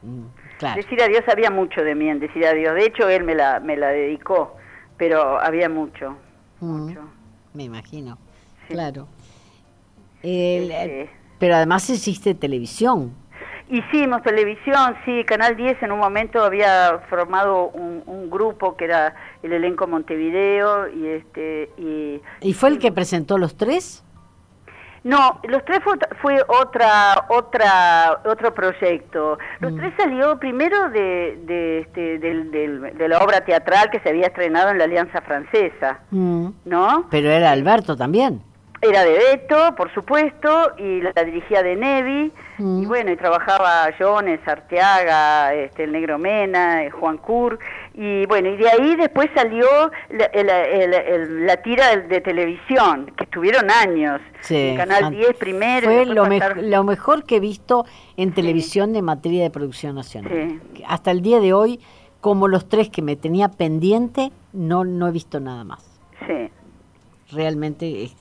Mm, 0.03 0.25
claro. 0.57 0.75
Decir 0.81 1.01
adiós 1.01 1.23
había 1.27 1.49
mucho 1.51 1.81
de 1.81 1.95
mí 1.95 2.09
en 2.09 2.19
decir 2.19 2.45
adiós. 2.45 2.75
De 2.75 2.85
hecho, 2.85 3.09
él 3.09 3.23
me 3.23 3.35
la, 3.35 3.59
me 3.59 3.77
la 3.77 3.89
dedicó, 3.89 4.55
pero 4.97 5.39
había 5.39 5.69
mucho. 5.69 6.15
Mm, 6.59 6.79
mucho. 6.87 7.01
me 7.53 7.63
imagino. 7.63 8.17
Sí. 8.67 8.73
Claro. 8.73 9.07
El- 10.23 11.09
pero 11.39 11.55
además 11.55 11.89
existe 11.89 12.33
televisión. 12.33 13.13
Hicimos 13.69 14.23
televisión, 14.23 14.95
sí, 15.03 15.25
Canal 15.25 15.57
10 15.57 15.83
en 15.83 15.91
un 15.91 15.99
momento 15.99 16.41
había 16.41 16.99
formado 17.09 17.67
un, 17.67 18.01
un 18.05 18.29
grupo 18.29 18.77
que 18.77 18.85
era 18.85 19.13
el 19.43 19.51
elenco 19.51 19.87
Montevideo 19.87 20.87
y 20.87 21.05
este 21.07 21.69
y 21.77 22.21
¿Y 22.41 22.53
fue 22.53 22.69
el 22.69 22.79
que 22.79 22.93
presentó 22.93 23.37
los 23.37 23.57
tres? 23.57 24.05
No, 25.07 25.39
los 25.43 25.63
tres 25.65 25.79
fue, 25.83 25.95
fue 26.21 26.41
otra 26.47 27.25
otra 27.29 28.19
otro 28.25 28.53
proyecto. 28.53 29.37
Los 29.59 29.75
tres 29.75 29.93
salió 29.97 30.37
primero 30.37 30.89
de 30.89 31.39
de, 31.45 31.79
este, 31.79 32.19
del- 32.19 32.51
de 32.51 33.07
la 33.07 33.19
obra 33.19 33.41
teatral 33.45 33.89
que 33.89 33.99
se 34.01 34.09
había 34.09 34.27
estrenado 34.27 34.69
en 34.69 34.77
la 34.77 34.83
Alianza 34.83 35.21
Francesa, 35.21 35.99
Mm, 36.11 36.47
¿no? 36.65 37.07
Pero 37.09 37.29
era 37.29 37.51
Alberto 37.51 37.95
también. 37.95 38.41
Era 38.89 39.03
de 39.03 39.13
Beto, 39.17 39.75
por 39.75 39.93
supuesto, 39.93 40.71
y 40.77 41.01
la 41.01 41.11
dirigía 41.23 41.61
de 41.63 41.75
Nevi, 41.75 42.31
Mm. 42.59 42.81
y 42.81 42.85
bueno, 42.87 43.11
y 43.11 43.15
trabajaba 43.17 43.89
Jones, 43.99 44.39
Arteaga, 44.47 45.53
este, 45.53 45.83
el 45.83 45.91
Negro 45.91 46.17
Mena, 46.17 46.83
eh, 46.85 46.89
Juan 46.89 47.17
Cur, 47.17 47.59
y 47.93 48.25
bueno, 48.25 48.49
y 48.49 48.57
de 48.57 48.69
ahí 48.69 48.95
después 48.95 49.29
salió 49.35 49.67
la, 50.09 50.25
el- 50.25 50.49
el- 50.49 50.93
el- 50.93 51.45
la 51.45 51.57
tira 51.57 51.95
de, 51.95 52.01
de 52.07 52.21
televisión, 52.21 53.11
que 53.17 53.25
estuvieron 53.25 53.69
años, 53.69 54.21
Sí, 54.41 54.55
en 54.69 54.77
Canal 54.77 55.01
fan- 55.01 55.13
10 55.13 55.33
primero. 55.37 55.85
Fue 55.87 56.05
lo, 56.05 56.25
lo 56.25 56.83
mejor 56.83 57.25
que 57.25 57.35
he 57.35 57.39
visto 57.39 57.85
en 58.15 58.33
televisión 58.33 58.95
en 58.95 59.05
materia 59.05 59.43
de 59.43 59.49
producción 59.51 59.95
nacional. 59.95 60.31
Sí. 60.73 60.83
Hasta 60.87 61.11
el 61.11 61.21
día 61.21 61.39
de 61.39 61.53
hoy, 61.53 61.79
como 62.21 62.47
los 62.47 62.67
tres 62.67 62.89
que 62.89 63.01
me 63.03 63.15
tenía 63.15 63.49
pendiente, 63.49 64.31
no, 64.53 64.83
no 64.83 65.07
he 65.07 65.11
visto 65.11 65.39
nada 65.39 65.63
más. 65.63 65.99
Sí. 66.25 66.49
Realmente 67.31 68.03
es 68.03 68.15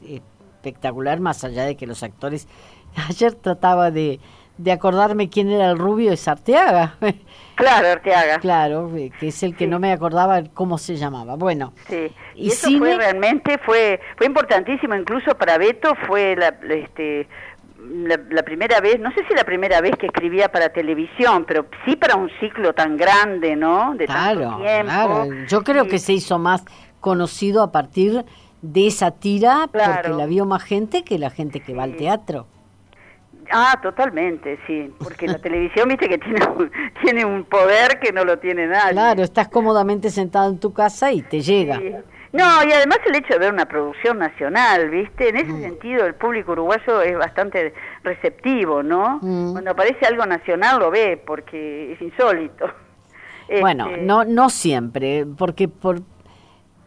espectacular, 0.70 1.20
más 1.20 1.44
allá 1.44 1.64
de 1.64 1.76
que 1.76 1.87
los 1.87 2.02
actores... 2.02 2.49
Ayer 3.08 3.35
trataba 3.35 3.90
de, 3.90 4.20
de 4.58 4.73
acordarme 4.73 5.28
quién 5.28 5.50
era 5.50 5.70
el 5.70 5.78
rubio 5.78 6.11
de 6.11 6.16
Sarteaga. 6.16 6.94
Claro, 7.56 7.88
Arteaga. 7.88 8.38
claro, 8.38 8.94
eh, 8.99 9.11
que 9.18 9.28
es 9.28 9.42
el 9.42 9.56
que 9.56 9.64
Sí. 9.64 9.70
no 9.70 9.78
me 9.78 9.90
acordaba 9.90 10.42
cómo 10.52 10.76
se 10.76 10.96
llamaba. 10.96 11.37
Bueno, 11.37 11.73
Sí, 11.88 12.12
y, 12.35 12.44
¿Y 12.44 12.49
eso 12.49 12.66
cine? 12.66 12.80
fue 12.80 12.96
realmente, 12.99 13.56
fue 13.64 13.99
fue 14.18 14.26
importantísimo, 14.26 14.94
incluso 14.94 15.35
para 15.38 15.56
Beto 15.56 15.94
fue 16.06 16.37
la, 16.37 16.54
la, 16.62 16.75
este, 16.75 17.26
la, 17.78 18.20
la 18.28 18.42
primera 18.42 18.78
vez, 18.82 19.00
no 19.00 19.11
sé 19.12 19.25
si 19.26 19.35
la 19.35 19.44
primera 19.44 19.80
vez 19.80 19.92
que 19.96 20.04
escribía 20.04 20.52
para 20.52 20.68
televisión, 20.68 21.46
pero 21.49 21.64
sí 21.87 21.96
para 21.96 22.16
un 22.16 22.28
ciclo 22.40 22.75
tan 22.75 22.99
grande, 22.99 23.56
¿no? 23.56 23.94
De 23.96 24.04
Claro, 24.04 24.40
tanto 24.42 24.56
tiempo. 24.58 24.85
claro. 24.92 25.26
Yo 25.49 25.62
creo 25.64 25.85
Y- 25.87 25.88
que 25.88 25.99
se 25.99 26.12
hizo 26.12 26.38
más 26.38 26.62
conocido 27.00 27.62
a 27.62 27.73
partir 27.73 28.23
de 28.62 28.86
esa 28.86 29.10
tira 29.10 29.68
porque 29.72 30.08
la 30.10 30.26
vio 30.26 30.44
más 30.44 30.62
gente 30.62 31.04
que 31.04 31.18
la 31.18 31.30
gente 31.30 31.60
que 31.60 31.75
va 31.75 31.84
al 31.84 31.96
teatro. 31.96 32.46
Ah, 33.52 33.78
totalmente, 33.80 34.58
sí, 34.66 34.92
porque 34.98 35.28
la 35.28 35.38
televisión, 35.38 35.88
viste 35.88 36.08
que 36.08 36.18
tiene 36.18 36.44
un, 36.46 36.70
tiene 37.02 37.25
un 37.25 37.44
poder 37.44 38.00
que 38.00 38.12
no 38.12 38.25
lo 38.25 38.38
tiene 38.38 38.66
nadie. 38.66 38.92
Claro, 38.92 39.22
estás 39.22 39.48
cómodamente 39.48 40.10
sentado 40.10 40.50
en 40.50 40.58
tu 40.58 40.72
casa 40.72 41.12
y 41.12 41.22
te 41.22 41.40
llega. 41.40 41.78
Sí. 41.78 41.92
No, 42.32 42.64
y 42.64 42.72
además 42.72 42.98
el 43.06 43.16
hecho 43.16 43.34
de 43.34 43.38
ver 43.38 43.52
una 43.52 43.66
producción 43.66 44.18
nacional, 44.18 44.90
¿viste? 44.90 45.30
En 45.30 45.36
ese 45.36 45.52
mm. 45.52 45.60
sentido 45.62 46.04
el 46.04 46.14
público 46.14 46.52
uruguayo 46.52 47.00
es 47.00 47.16
bastante 47.16 47.72
receptivo, 48.02 48.82
¿no? 48.82 49.20
Mm. 49.22 49.52
Cuando 49.52 49.70
aparece 49.70 50.04
algo 50.06 50.26
nacional 50.26 50.80
lo 50.80 50.90
ve 50.90 51.22
porque 51.25 51.92
es 51.92 52.02
insólito. 52.02 52.66
Bueno, 53.60 53.86
este, 53.88 54.02
no 54.02 54.25
no 54.25 54.50
siempre, 54.50 55.25
porque 55.38 55.68
por 55.68 56.00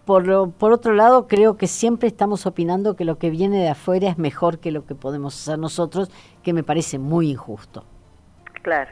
por, 0.10 0.54
por 0.54 0.72
otro 0.72 0.94
lado, 0.94 1.28
creo 1.28 1.56
que 1.56 1.68
siempre 1.68 2.08
estamos 2.08 2.48
opinando 2.48 2.96
que 2.96 3.06
lo 3.06 3.20
que 3.20 3.30
viene 3.30 3.58
de 3.58 3.70
afuera 3.70 4.10
es 4.10 4.18
mejor 4.18 4.58
que 4.58 4.72
lo 4.72 4.84
que 4.84 4.96
podemos 4.96 5.40
hacer 5.40 5.60
nosotros, 5.60 6.10
que 6.42 6.52
me 6.52 6.64
parece 6.64 6.98
muy 6.98 7.30
injusto. 7.30 7.86
Claro. 8.64 8.90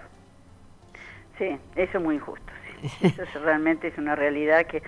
Sí, 1.39 1.57
eso 1.75 1.97
es 1.97 2.03
muy 2.03 2.17
injusto. 2.17 2.45
Eso 3.01 3.39
realmente 3.43 3.87
es 3.87 3.97
una 3.97 4.15
realidad 4.15 4.67
que 4.67 4.83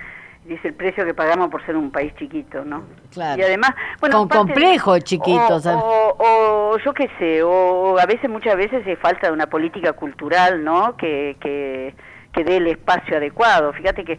dice 0.45 0.67
el 0.67 0.75
precio 0.75 1.03
que 1.03 1.15
pagamos 1.15 1.49
por 1.49 1.65
ser 1.65 1.75
un 1.75 1.89
país 1.89 2.13
chiquito, 2.19 2.63
¿no? 2.63 2.83
Claro. 3.11 3.41
Y 3.41 3.43
además, 3.43 3.71
bueno, 3.99 4.19
con 4.19 4.29
complejo 4.29 4.99
chiquito, 4.99 5.57
o, 5.65 6.15
o, 6.19 6.77
yo 6.77 6.93
qué 6.93 7.09
sé, 7.17 7.41
o 7.41 7.97
a 7.97 8.05
veces 8.05 8.29
muchas 8.29 8.55
veces 8.55 8.85
es 8.85 8.99
falta 8.99 9.25
de 9.25 9.33
una 9.33 9.47
política 9.47 9.93
cultural, 9.93 10.63
¿no? 10.63 10.95
Que, 10.95 11.37
que 11.41 11.95
que 12.33 12.43
dé 12.43 12.57
el 12.57 12.67
espacio 12.67 13.17
adecuado. 13.17 13.73
Fíjate 13.73 14.03
que 14.03 14.17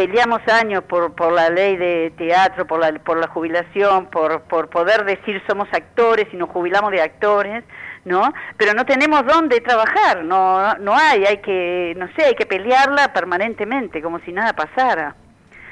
peleamos 0.00 0.40
años 0.48 0.82
por, 0.84 1.12
por 1.12 1.30
la 1.30 1.50
ley 1.50 1.76
de 1.76 2.10
teatro, 2.16 2.66
por 2.66 2.80
la, 2.80 2.90
por 3.04 3.18
la 3.18 3.28
jubilación, 3.28 4.06
por, 4.06 4.40
por 4.44 4.70
poder 4.70 5.04
decir 5.04 5.42
somos 5.46 5.68
actores 5.72 6.26
y 6.32 6.38
nos 6.38 6.48
jubilamos 6.48 6.90
de 6.90 7.02
actores, 7.02 7.64
¿no? 8.06 8.32
Pero 8.56 8.72
no 8.72 8.86
tenemos 8.86 9.26
dónde 9.26 9.60
trabajar, 9.60 10.24
no, 10.24 10.74
no 10.76 10.96
hay, 10.96 11.26
hay 11.26 11.42
que, 11.42 11.92
no 11.98 12.06
sé, 12.16 12.24
hay 12.24 12.34
que 12.34 12.46
pelearla 12.46 13.12
permanentemente, 13.12 14.00
como 14.00 14.20
si 14.20 14.32
nada 14.32 14.54
pasara. 14.54 15.16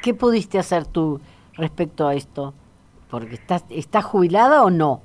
¿Qué 0.03 0.13
pudiste 0.13 0.59
hacer 0.59 0.85
tú 0.85 1.23
respecto 1.55 2.07
a 2.07 2.15
esto? 2.15 2.53
Porque 3.09 3.37
estás, 3.37 3.65
¿estás 3.71 4.05
jubilada 4.05 4.63
o 4.63 4.69
no? 4.69 5.01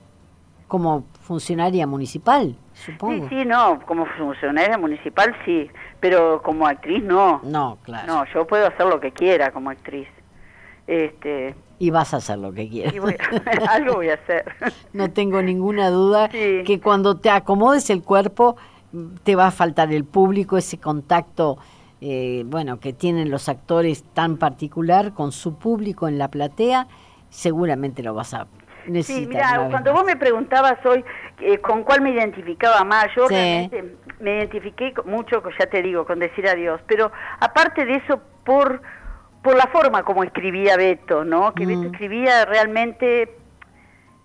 Como 0.68 1.06
funcionaria 1.24 1.88
municipal, 1.88 2.56
supongo. 2.74 3.28
Sí, 3.30 3.36
sí, 3.38 3.46
no, 3.46 3.80
como 3.86 4.06
funcionaria 4.06 4.78
municipal 4.78 5.36
sí, 5.46 5.70
pero 6.00 6.42
como 6.44 6.68
actriz 6.68 7.04
no. 7.04 7.42
No, 7.44 7.78
claro. 7.84 8.08
No, 8.08 8.26
yo 8.34 8.46
puedo 8.46 8.68
hacer 8.68 8.86
lo 8.86 9.00
que 9.00 9.12
quiera 9.12 9.52
como 9.52 9.70
actriz. 9.70 10.08
Este, 10.86 11.56
y 11.80 11.90
vas 11.90 12.14
a 12.14 12.18
hacer 12.18 12.38
lo 12.40 12.54
que 12.54 12.70
quieras. 12.70 12.94
algo 13.70 13.96
voy 13.96 14.10
a 14.10 14.16
hacer. 14.16 14.46
No 14.94 15.12
tengo 15.12 15.42
ninguna 15.42 15.90
duda 15.90 16.30
que 16.30 16.80
cuando 16.84 17.18
te 17.18 17.30
acomodes 17.30 17.90
el 17.90 18.04
cuerpo 18.04 18.58
te 19.24 19.36
va 19.36 19.48
a 19.48 19.52
faltar 19.52 19.92
el 19.92 20.06
público, 20.06 20.56
ese 20.56 20.78
contacto, 20.78 21.58
eh, 22.00 22.44
bueno, 22.46 22.80
que 22.80 22.94
tienen 22.94 23.32
los 23.32 23.50
actores 23.50 24.04
tan 24.14 24.38
particular 24.38 25.14
con 25.14 25.32
su 25.32 25.56
público 25.56 26.08
en 26.08 26.20
la 26.20 26.28
platea, 26.28 26.88
seguramente 27.30 28.04
lo 28.04 28.14
vas 28.14 28.34
a 28.36 28.48
Sí, 29.04 29.28
mira, 29.28 29.68
cuando 29.70 29.94
vos 29.94 30.04
me 30.04 30.16
preguntabas 30.16 30.84
hoy 30.86 31.04
eh, 31.40 31.60
con 31.60 31.84
cuál 31.84 32.02
me 32.02 32.12
identificaba 32.12 32.84
más, 32.84 33.08
yo 33.16 33.28
realmente 33.28 33.96
me 34.20 34.38
identifiqué 34.38 34.94
mucho, 35.06 35.42
ya 35.60 35.66
te 35.68 35.82
digo, 35.82 36.06
con 36.06 36.20
decir 36.20 36.48
adiós, 36.48 36.82
pero 36.88 37.12
aparte 37.40 37.86
de 37.86 37.96
eso, 37.96 38.22
por, 38.44 38.82
por 39.42 39.56
la 39.56 39.68
forma 39.68 40.04
como 40.04 40.24
escribía 40.24 40.78
Beto, 40.78 41.24
¿no? 41.24 41.54
Que 41.54 41.66
Beto 41.66 41.82
mm. 41.82 41.94
escribía 41.94 42.46
realmente 42.46 43.43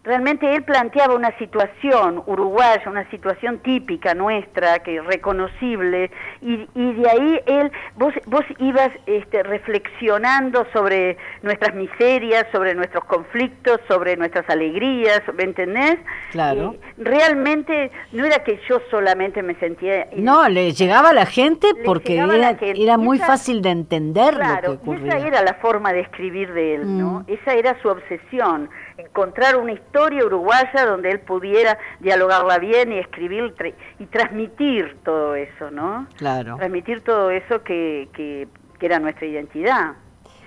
realmente 0.09 0.55
él 0.55 0.65
planteaba 0.65 1.15
una 1.15 1.37
situación 1.37 2.23
uruguaya, 2.27 2.83
una 2.87 3.09
situación 3.11 3.59
típica 3.59 4.15
nuestra, 4.15 4.79
que 4.79 5.03
reconocible, 5.03 6.11
y, 6.41 6.67
y 6.75 6.93
de 6.95 7.11
ahí 7.11 7.41
él, 7.45 7.71
vos, 7.97 8.15
vos 8.27 8.45
ibas 8.59 8.89
este, 9.05 9.43
reflexionando 9.43 10.67
sobre 10.73 11.19
nuestras 11.43 11.75
miserias, 11.75 12.47
sobre 12.53 12.75
nuestros 12.75 13.05
conflictos, 13.05 13.81
sobre 13.87 14.17
nuestras 14.17 14.49
alegrías, 14.49 15.21
¿me 15.37 15.45
entendés? 15.45 15.99
Claro. 16.33 16.77
realmente 16.97 17.91
no 18.13 18.25
era 18.25 18.43
que 18.43 18.59
yo 18.67 18.81
solamente 18.91 19.43
me 19.43 19.55
sentía... 19.57 20.09
No, 20.17 20.49
le 20.49 20.73
llegaba 20.73 21.11
a 21.11 21.13
la 21.13 21.27
gente 21.27 21.69
porque 21.85 22.17
era, 22.17 22.57
era 22.61 22.97
muy 22.97 23.19
fácil 23.19 23.61
de 23.61 23.71
entender 23.71 24.35
lo 24.35 24.61
que 24.61 24.69
ocurría. 24.69 25.17
esa 25.19 25.27
era 25.27 25.43
la 25.43 25.55
forma 25.55 25.93
de 25.93 26.01
escribir 26.01 26.53
de 26.55 26.77
él, 26.77 26.99
¿no? 26.99 27.21
Mm. 27.21 27.25
Esa 27.27 27.53
era 27.53 27.77
su 27.83 27.89
obsesión 27.89 28.71
encontrar 28.99 29.57
una 29.57 29.73
historia 29.73 30.25
uruguaya 30.25 30.85
donde 30.85 31.11
él 31.11 31.21
pudiera 31.21 31.79
dialogarla 32.01 32.59
bien 32.59 32.93
y 32.93 32.99
escribir 32.99 33.55
y 33.99 34.07
transmitir 34.07 34.99
todo 35.05 35.37
eso, 35.37 35.71
¿no? 35.71 36.07
Claro. 36.17 36.57
Transmitir 36.57 37.03
todo 37.03 37.31
eso 37.31 37.63
que, 37.63 38.09
que, 38.13 38.49
era 38.81 38.99
nuestra 38.99 39.27
identidad. 39.27 39.95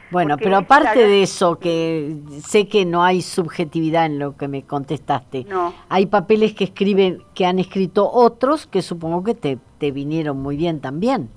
Bueno, 0.10 0.38
pero 0.38 0.58
aparte 0.58 1.08
de 1.08 1.24
eso, 1.24 1.58
que 1.60 2.18
sé 2.46 2.68
que 2.68 2.86
no 2.86 3.04
hay 3.04 3.22
subjetividad 3.22 4.06
en 4.06 4.20
lo 4.20 4.36
que 4.36 4.50
me 4.50 4.64
contestaste, 4.64 5.46
no. 5.48 5.74
hay 5.88 6.08
papeles 6.08 6.54
que 6.54 6.66
escriben, 6.66 7.24
que 7.34 7.46
han 7.46 7.60
escrito 7.60 8.10
otros 8.10 8.68
que 8.68 8.82
supongo 8.82 9.24
que 9.24 9.36
te, 9.36 9.58
te 9.78 9.92
vinieron 9.92 10.42
muy 10.42 10.58
bien 10.58 10.82
también. 10.82 11.30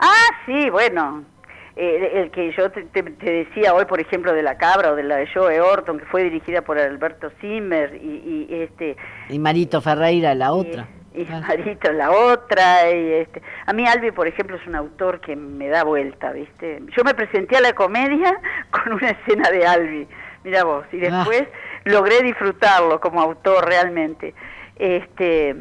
Ah, 0.00 0.28
sí, 0.46 0.68
bueno, 0.70 1.24
eh, 1.78 2.22
el 2.22 2.30
que 2.30 2.52
yo 2.52 2.70
te, 2.70 3.02
decía 3.02 3.74
hoy, 3.74 3.84
por 3.84 4.00
ejemplo, 4.00 4.32
de 4.32 4.42
La 4.42 4.56
Cabra 4.56 4.92
o 4.92 4.96
de 4.96 5.02
la 5.02 5.16
de 5.16 5.26
Joe 5.26 5.60
Orton, 5.60 5.98
que 5.98 6.06
fue 6.06 6.24
dirigida 6.24 6.62
por 6.62 6.78
Alberto 6.78 7.30
Zimmer 7.38 7.94
y, 8.02 8.46
este... 8.50 8.96
Y 9.28 9.38
Marito 9.38 9.82
Ferreira, 9.82 10.34
la 10.34 10.52
otra. 10.52 10.88
Y, 11.14 11.24
Marito, 11.26 11.92
la 11.92 12.10
otra. 12.10 12.90
Y 12.90 13.12
este, 13.12 13.42
a 13.66 13.74
mí 13.74 13.86
Albi, 13.86 14.10
por 14.10 14.26
ejemplo, 14.26 14.56
es 14.56 14.66
un 14.66 14.74
autor 14.74 15.20
que 15.20 15.36
me 15.36 15.68
da 15.68 15.84
vuelta, 15.84 16.32
¿viste? 16.32 16.80
Yo 16.96 17.04
me 17.04 17.12
presenté 17.12 17.58
a 17.58 17.60
la 17.60 17.74
comedia 17.74 18.40
con 18.70 18.94
una 18.94 19.10
escena 19.10 19.50
de 19.50 19.66
Albi, 19.66 20.08
mira 20.44 20.64
vos, 20.64 20.86
y 20.92 21.04
ah. 21.04 21.10
después 21.10 21.44
logré 21.84 22.22
disfrutarlo 22.22 23.00
como 23.00 23.20
autor 23.20 23.66
realmente. 23.66 24.34
Este, 24.76 25.54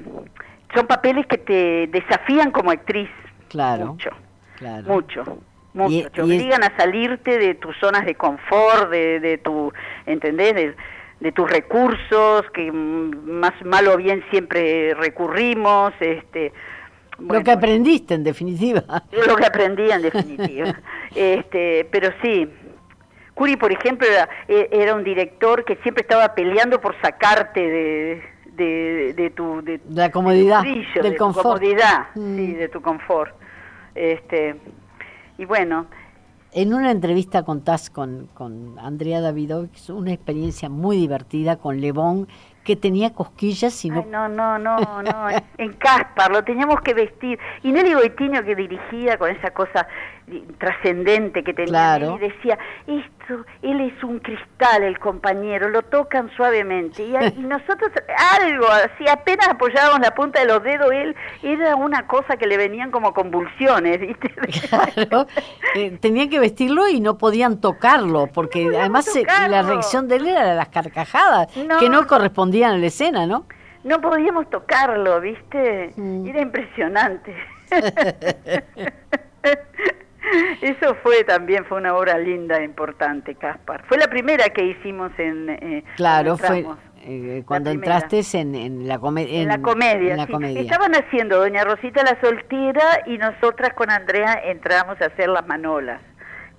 son 0.73 0.87
papeles 0.87 1.27
que 1.27 1.39
te 1.39 1.87
desafían 1.87 2.51
como 2.51 2.71
actriz. 2.71 3.09
Claro. 3.49 3.87
Mucho. 3.87 4.11
Claro. 4.57 4.83
Mucho 4.87 5.39
mucho, 5.75 6.09
te 6.09 6.21
obligan 6.21 6.63
a 6.63 6.75
salirte 6.77 7.37
de 7.37 7.55
tus 7.55 7.77
zonas 7.77 8.05
de 8.05 8.15
confort, 8.15 8.89
de, 8.89 9.19
de 9.19 9.37
tu, 9.37 9.71
¿entendés? 10.05 10.75
De, 11.19 11.31
tus 11.31 11.49
recursos, 11.49 12.43
que 12.53 12.71
más 12.71 13.53
mal 13.65 13.87
o 13.87 13.97
bien 13.97 14.23
siempre 14.29 14.93
recurrimos, 14.93 15.91
este... 15.99 16.53
lo 17.19 17.43
que 17.43 17.51
aprendiste 17.51 18.13
en 18.13 18.23
definitiva. 18.23 18.83
Lo 19.27 19.35
que 19.35 19.45
aprendí 19.45 19.89
en 19.89 20.03
definitiva. 20.03 20.79
este, 21.15 21.87
pero 21.89 22.11
sí, 22.21 22.47
Curi, 23.33 23.57
por 23.57 23.71
ejemplo, 23.71 24.07
era, 24.07 24.29
e, 24.47 24.69
era, 24.71 24.95
un 24.95 25.03
director 25.03 25.65
que 25.65 25.75
siempre 25.77 26.03
estaba 26.03 26.33
peleando 26.35 26.79
por 26.79 26.95
sacarte 27.01 27.59
de, 27.59 28.23
de, 28.53 29.13
de 29.13 29.29
tu... 29.31 29.61
De, 29.61 29.81
la 29.89 30.09
comodidad, 30.09 30.63
del 30.63 31.17
confort. 31.17 31.43
comodidad, 31.43 32.07
sí, 32.13 32.19
mm. 32.19 32.57
de 32.57 32.69
tu 32.69 32.81
confort. 32.81 33.35
Este, 33.93 34.55
y 35.37 35.45
bueno. 35.45 35.87
En 36.51 36.73
una 36.73 36.91
entrevista 36.91 37.43
contás 37.43 37.89
con, 37.89 38.27
con 38.33 38.79
Andrea 38.79 39.19
Davidovich 39.19 39.89
una 39.89 40.13
experiencia 40.13 40.69
muy 40.69 40.95
divertida 40.95 41.57
con 41.57 41.81
Lebón, 41.81 42.27
que 42.63 42.75
tenía 42.75 43.13
cosquillas 43.13 43.85
y 43.85 43.89
no... 43.89 44.05
no, 44.05 44.27
no, 44.27 44.57
no, 44.57 44.77
no, 45.03 45.27
en 45.57 45.73
Caspar 45.73 46.31
lo 46.31 46.43
teníamos 46.43 46.81
que 46.81 46.93
vestir. 46.93 47.39
Y 47.61 47.71
Nelly 47.71 47.93
Boitinho 47.93 48.43
que 48.43 48.55
dirigía 48.55 49.17
con 49.17 49.29
esa 49.29 49.51
cosa 49.51 49.87
trascendente 50.57 51.43
que 51.43 51.53
tenía 51.53 51.99
y 51.99 52.19
decía, 52.19 52.57
esto, 52.87 53.45
él 53.61 53.81
es 53.81 54.03
un 54.03 54.19
cristal 54.19 54.83
el 54.83 54.97
compañero, 54.97 55.69
lo 55.69 55.83
tocan 55.83 56.31
suavemente. 56.35 57.03
Y, 57.03 57.15
y 57.15 57.43
nosotros 57.43 57.91
algo, 58.41 58.67
así 58.67 59.07
apenas 59.07 59.49
apoyábamos 59.49 59.99
la 59.99 60.15
punta 60.15 60.39
de 60.39 60.47
los 60.47 60.63
dedos, 60.63 60.91
él 60.91 61.15
era 61.43 61.75
una 61.75 62.07
cosa 62.07 62.37
que 62.37 62.47
le 62.47 62.57
venían 62.57 62.89
como 62.91 63.13
convulsiones, 63.13 63.99
¿viste? 63.99 64.33
Claro, 64.69 65.27
eh, 65.75 65.97
tenían 65.99 66.29
que 66.29 66.39
vestirlo 66.39 66.87
y 66.87 66.99
no 66.99 67.17
podían 67.17 67.61
tocarlo, 67.61 68.27
porque 68.27 68.67
además 68.77 69.15
eh, 69.15 69.25
la 69.49 69.61
reacción 69.61 70.07
de 70.07 70.15
él 70.15 70.27
era 70.27 70.45
de 70.45 70.55
las 70.55 70.69
carcajadas, 70.69 71.47
que 71.79 71.89
no 71.89 72.07
correspondían 72.07 72.73
a 72.73 72.77
la 72.77 72.87
escena, 72.87 73.27
¿no? 73.27 73.45
No 73.83 74.01
podíamos 74.01 74.49
tocarlo, 74.49 75.21
¿viste? 75.21 75.93
Mm. 75.95 76.25
Era 76.25 76.41
impresionante. 76.41 77.35
Eso 80.61 80.95
fue 81.03 81.23
también, 81.23 81.65
fue 81.65 81.77
una 81.77 81.95
obra 81.95 82.17
linda, 82.17 82.61
importante, 82.63 83.35
Caspar. 83.35 83.83
Fue 83.87 83.97
la 83.97 84.07
primera 84.07 84.49
que 84.49 84.65
hicimos 84.65 85.11
en... 85.17 85.49
Eh, 85.49 85.83
claro, 85.95 86.37
fue 86.37 86.65
eh, 87.07 87.43
cuando 87.45 87.69
entraste 87.69 88.21
en, 88.33 88.55
en, 88.55 88.87
la 88.87 88.95
en, 88.95 89.47
la 89.47 89.61
comedia. 89.61 90.15
Estaban 90.59 90.95
haciendo 90.95 91.37
Doña 91.37 91.63
Rosita 91.63 92.03
la 92.03 92.19
soltera 92.19 93.03
y 93.05 93.19
nosotras 93.19 93.73
con 93.75 93.91
Andrea 93.91 94.41
entramos 94.43 94.99
a 95.01 95.05
hacer 95.05 95.29
las 95.29 95.45
manolas. 95.45 96.01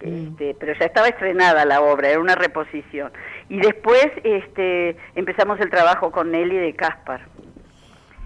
Mm. 0.05 0.29
Este, 0.29 0.57
pero 0.61 0.73
ya 0.79 0.87
estaba 0.87 1.09
estrenada 1.09 1.65
la 1.65 1.81
obra, 1.81 2.11
era 2.11 2.21
una 2.21 2.37
reposición. 2.37 3.11
Y 3.49 3.59
después 3.59 4.07
este, 4.23 4.97
empezamos 5.17 5.59
el 5.59 5.71
trabajo 5.71 6.13
con 6.13 6.31
Nelly 6.31 6.57
de 6.57 6.75
Caspar. 6.75 7.23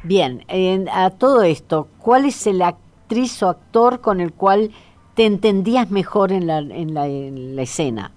Bien, 0.02 0.44
a 0.92 1.10
todo 1.10 1.42
esto, 1.42 1.88
¿cuál 1.98 2.26
es 2.26 2.46
el 2.46 2.60
actriz 2.62 3.42
o 3.42 3.48
actor 3.48 4.00
con 4.00 4.20
el 4.20 4.32
cual 4.32 4.70
te 5.14 5.26
entendías 5.26 5.90
mejor 5.90 6.32
en 6.32 6.46
la, 6.46 6.58
en 6.58 6.94
la, 6.94 7.06
en 7.06 7.56
la 7.56 7.62
escena? 7.62 8.10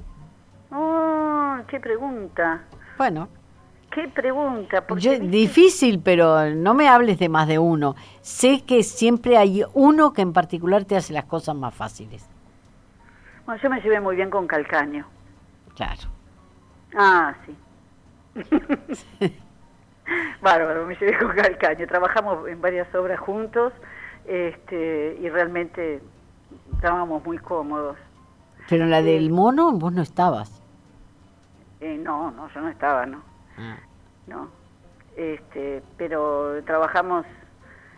qué 1.68 1.80
pregunta. 1.80 2.62
Bueno, 2.98 3.28
¿Qué 3.90 4.08
pregunta? 4.10 4.86
Porque 4.86 5.04
yo- 5.04 5.12
viste- 5.12 5.28
difícil, 5.28 6.00
pero 6.04 6.50
no 6.52 6.74
me 6.74 6.88
hables 6.88 7.18
de 7.20 7.30
más 7.30 7.48
de 7.48 7.58
uno. 7.60 7.96
Sé 8.22 8.64
que 8.66 8.84
siempre 8.84 9.38
hay 9.38 9.64
uno 9.74 10.14
que 10.14 10.22
en 10.24 10.34
particular 10.34 10.84
te 10.86 10.96
hace 10.96 11.14
las 11.14 11.26
cosas 11.26 11.56
más 11.56 11.74
fáciles. 11.76 12.28
Bueno, 13.46 13.62
yo 13.62 13.70
me 13.70 13.82
llevé 13.82 14.00
muy 14.02 14.16
bien 14.16 14.30
con 14.30 14.46
Calcaño. 14.48 15.06
Claro. 15.76 16.02
Ah, 16.96 17.36
sí. 17.46 17.56
Bárbaro, 20.42 20.86
me 20.86 20.96
llevé 20.96 21.18
con 21.18 21.32
Calcaño. 21.36 21.88
Trabajamos 21.88 22.48
en 22.48 22.62
varias 22.62 22.94
obras 22.96 23.20
juntos 23.20 23.74
este, 24.26 25.18
y 25.22 25.30
realmente 25.30 26.02
estábamos 26.76 27.24
muy 27.26 27.38
cómodos. 27.38 27.98
Pero 28.70 28.84
en 28.86 28.92
la 28.92 29.02
del 29.02 29.30
mono 29.32 29.72
vos 29.74 29.92
no 29.94 30.02
estabas. 30.02 30.62
Eh, 31.82 31.98
no, 32.02 32.32
no, 32.32 32.50
yo 32.50 32.62
no 32.62 32.70
estaba, 32.70 33.06
¿no? 33.06 33.22
Ah, 33.58 33.78
no. 34.28 34.48
Este, 35.18 35.84
pero 35.98 36.64
trabajamos 36.66 37.26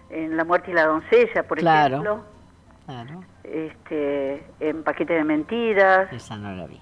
en 0.09 0.35
La 0.37 0.43
muerte 0.43 0.71
y 0.71 0.73
la 0.73 0.85
doncella, 0.85 1.43
por 1.43 1.57
Claro. 1.59 1.93
ejemplo, 1.95 2.23
claro. 2.85 3.23
este, 3.43 4.43
en 4.59 4.83
Paquete 4.83 5.13
de 5.13 5.23
mentiras, 5.23 6.11
Esa 6.11 6.35
no 6.37 6.51
la 6.55 6.67
vi. 6.67 6.81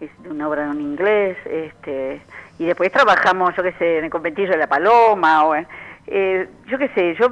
es 0.00 0.10
de 0.22 0.30
una 0.30 0.48
obra 0.48 0.70
en 0.70 0.80
inglés, 0.80 1.36
este, 1.46 2.22
y 2.58 2.64
después 2.66 2.92
trabajamos, 2.92 3.54
yo 3.56 3.62
qué 3.62 3.72
sé, 3.72 3.98
en 3.98 4.04
el 4.04 4.10
conventillo 4.10 4.50
de 4.50 4.58
la 4.58 4.66
Paloma, 4.68 5.44
o 5.44 5.54
en- 5.54 5.66
eh, 6.06 6.48
yo 6.68 6.78
qué 6.78 6.88
sé, 6.90 7.16
yo 7.18 7.28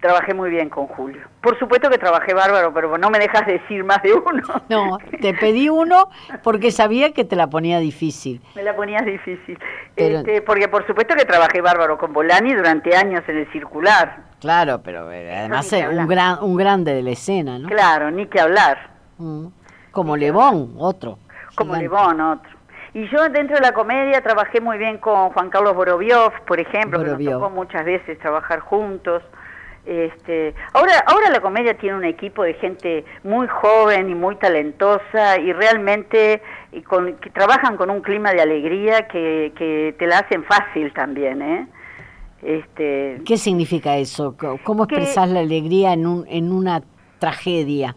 trabajé 0.00 0.34
muy 0.34 0.50
bien 0.50 0.68
con 0.68 0.86
Julio. 0.86 1.20
Por 1.42 1.58
supuesto 1.58 1.90
que 1.90 1.98
trabajé 1.98 2.32
bárbaro, 2.34 2.72
pero 2.72 2.96
no 2.98 3.10
me 3.10 3.18
dejas 3.18 3.46
decir 3.46 3.84
más 3.84 4.02
de 4.02 4.12
uno. 4.14 4.42
No, 4.68 4.98
te 5.20 5.34
pedí 5.34 5.68
uno 5.68 6.08
porque 6.42 6.70
sabía 6.70 7.12
que 7.12 7.24
te 7.24 7.36
la 7.36 7.48
ponía 7.48 7.78
difícil. 7.78 8.40
Me 8.54 8.62
la 8.62 8.74
ponías 8.74 9.04
difícil. 9.04 9.58
Pero- 9.94 10.18
Este, 10.18 10.42
porque 10.42 10.68
por 10.68 10.86
supuesto 10.86 11.14
que 11.14 11.24
trabajé 11.24 11.60
bárbaro 11.60 11.98
con 11.98 12.12
Bolani 12.12 12.54
durante 12.54 12.96
años 12.96 13.22
en 13.28 13.38
el 13.38 13.52
circular. 13.52 14.24
Claro, 14.40 14.80
pero 14.82 15.10
eh, 15.12 15.36
además 15.36 15.68
que 15.68 15.78
es 15.80 15.82
un, 15.84 15.88
hablar. 15.90 16.06
gran, 16.06 16.38
un 16.42 16.56
grande 16.56 16.94
de 16.94 17.02
la 17.02 17.10
escena, 17.10 17.58
¿no? 17.58 17.68
Claro, 17.68 18.10
ni 18.10 18.26
que 18.26 18.40
hablar. 18.40 18.90
Mm. 19.18 19.46
Como 19.90 20.16
Lebón, 20.16 20.74
otro. 20.78 21.18
Como 21.56 21.74
gigante. 21.74 21.82
Lebón, 21.96 22.20
otro. 22.20 22.50
Y 22.94 23.06
yo 23.08 23.28
dentro 23.28 23.56
de 23.56 23.62
la 23.62 23.72
comedia 23.72 24.20
trabajé 24.22 24.60
muy 24.60 24.78
bien 24.78 24.98
con 24.98 25.30
Juan 25.30 25.50
Carlos 25.50 25.74
Boroviov, 25.74 26.32
por 26.46 26.58
ejemplo, 26.58 26.98
que 27.00 27.04
Boroviov. 27.06 27.32
nos 27.34 27.40
tocó 27.42 27.54
muchas 27.54 27.84
veces 27.84 28.18
trabajar 28.18 28.60
juntos. 28.60 29.22
Este, 29.86 30.54
ahora, 30.74 30.92
ahora 31.06 31.30
la 31.30 31.40
comedia 31.40 31.74
tiene 31.74 31.96
un 31.96 32.04
equipo 32.04 32.42
de 32.42 32.54
gente 32.54 33.04
muy 33.24 33.48
joven 33.48 34.10
y 34.10 34.14
muy 34.14 34.36
talentosa 34.36 35.38
y 35.38 35.52
realmente 35.52 36.42
y 36.72 36.82
con, 36.82 37.16
que 37.16 37.30
trabajan 37.30 37.76
con 37.76 37.90
un 37.90 38.02
clima 38.02 38.32
de 38.32 38.42
alegría 38.42 39.08
que, 39.08 39.52
que 39.56 39.94
te 39.98 40.06
la 40.06 40.18
hacen 40.18 40.44
fácil 40.44 40.92
también, 40.92 41.42
¿eh? 41.42 41.66
Este, 42.42 43.20
¿Qué 43.26 43.36
significa 43.36 43.96
eso? 43.96 44.34
¿Cómo 44.64 44.84
expresás 44.84 45.28
la 45.28 45.40
alegría 45.40 45.92
en, 45.92 46.06
un, 46.06 46.24
en 46.28 46.52
una 46.52 46.82
tragedia? 47.18 47.96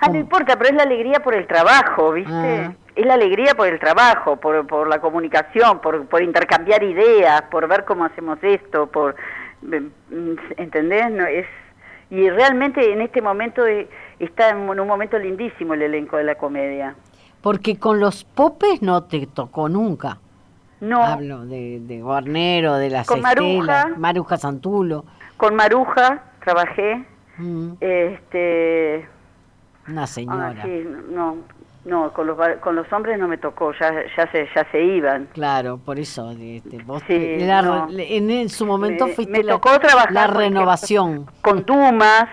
Ah, 0.00 0.08
no 0.08 0.18
importa, 0.18 0.56
pero 0.56 0.70
es 0.70 0.76
la 0.76 0.82
alegría 0.82 1.20
por 1.20 1.34
el 1.34 1.46
trabajo, 1.46 2.12
¿viste? 2.12 2.32
Ah. 2.32 2.74
Es 2.94 3.06
la 3.06 3.14
alegría 3.14 3.54
por 3.54 3.68
el 3.68 3.78
trabajo, 3.78 4.36
por, 4.36 4.66
por 4.66 4.88
la 4.88 5.00
comunicación, 5.00 5.80
por, 5.80 6.06
por 6.06 6.22
intercambiar 6.22 6.82
ideas, 6.82 7.42
por 7.50 7.66
ver 7.68 7.84
cómo 7.84 8.04
hacemos 8.04 8.38
esto, 8.42 8.86
por... 8.86 9.14
¿Entendés? 10.56 11.10
No, 11.10 11.26
es, 11.26 11.46
y 12.10 12.28
realmente 12.30 12.92
en 12.92 13.00
este 13.02 13.20
momento 13.22 13.66
eh, 13.66 13.88
está 14.18 14.50
en 14.50 14.58
un 14.68 14.86
momento 14.86 15.18
lindísimo 15.18 15.74
el 15.74 15.82
elenco 15.82 16.16
de 16.16 16.24
la 16.24 16.34
comedia. 16.36 16.94
Porque 17.42 17.78
con 17.78 18.00
los 18.00 18.24
popes 18.24 18.82
no 18.82 19.04
te 19.04 19.26
tocó 19.26 19.68
nunca. 19.68 20.18
No, 20.80 21.02
Hablo 21.04 21.44
de, 21.44 21.80
de 21.80 22.00
Guarnero, 22.02 22.74
de 22.76 22.90
las 22.90 23.06
Con 23.06 23.20
Maruja. 23.20 23.80
Estelas, 23.80 23.98
Maruja 23.98 24.36
Santulo. 24.36 25.04
con 25.36 25.54
Maruja 25.56 26.22
trabajé, 26.44 27.04
Mm, 27.40 27.74
este... 27.80 29.08
una 29.88 30.02
ah, 30.02 30.06
señora. 30.08 30.62
sí, 30.64 30.84
no, 31.08 31.36
no, 31.84 32.12
con 32.12 32.26
los, 32.26 32.36
con 32.60 32.74
los 32.76 32.92
hombres 32.92 33.18
no 33.18 33.28
me 33.28 33.38
tocó, 33.38 33.72
ya, 33.80 33.92
ya, 34.16 34.30
se, 34.30 34.48
ya 34.54 34.66
se 34.70 34.82
iban. 34.82 35.26
Claro, 35.32 35.78
por 35.78 35.98
eso. 35.98 36.30
este, 36.32 36.78
vos 36.84 37.02
Sí, 37.06 37.36
no. 37.40 37.86
re- 37.88 38.16
en, 38.16 38.30
en 38.30 38.48
su 38.48 38.66
momento 38.66 39.06
Me- 39.06 39.12
fuiste 39.14 39.32
me 39.32 39.42
la, 39.42 39.52
tocó 39.54 39.78
trabajar, 39.78 40.12
la 40.12 40.26
renovación. 40.26 41.26
con 41.40 41.64
Dumas, 41.64 42.26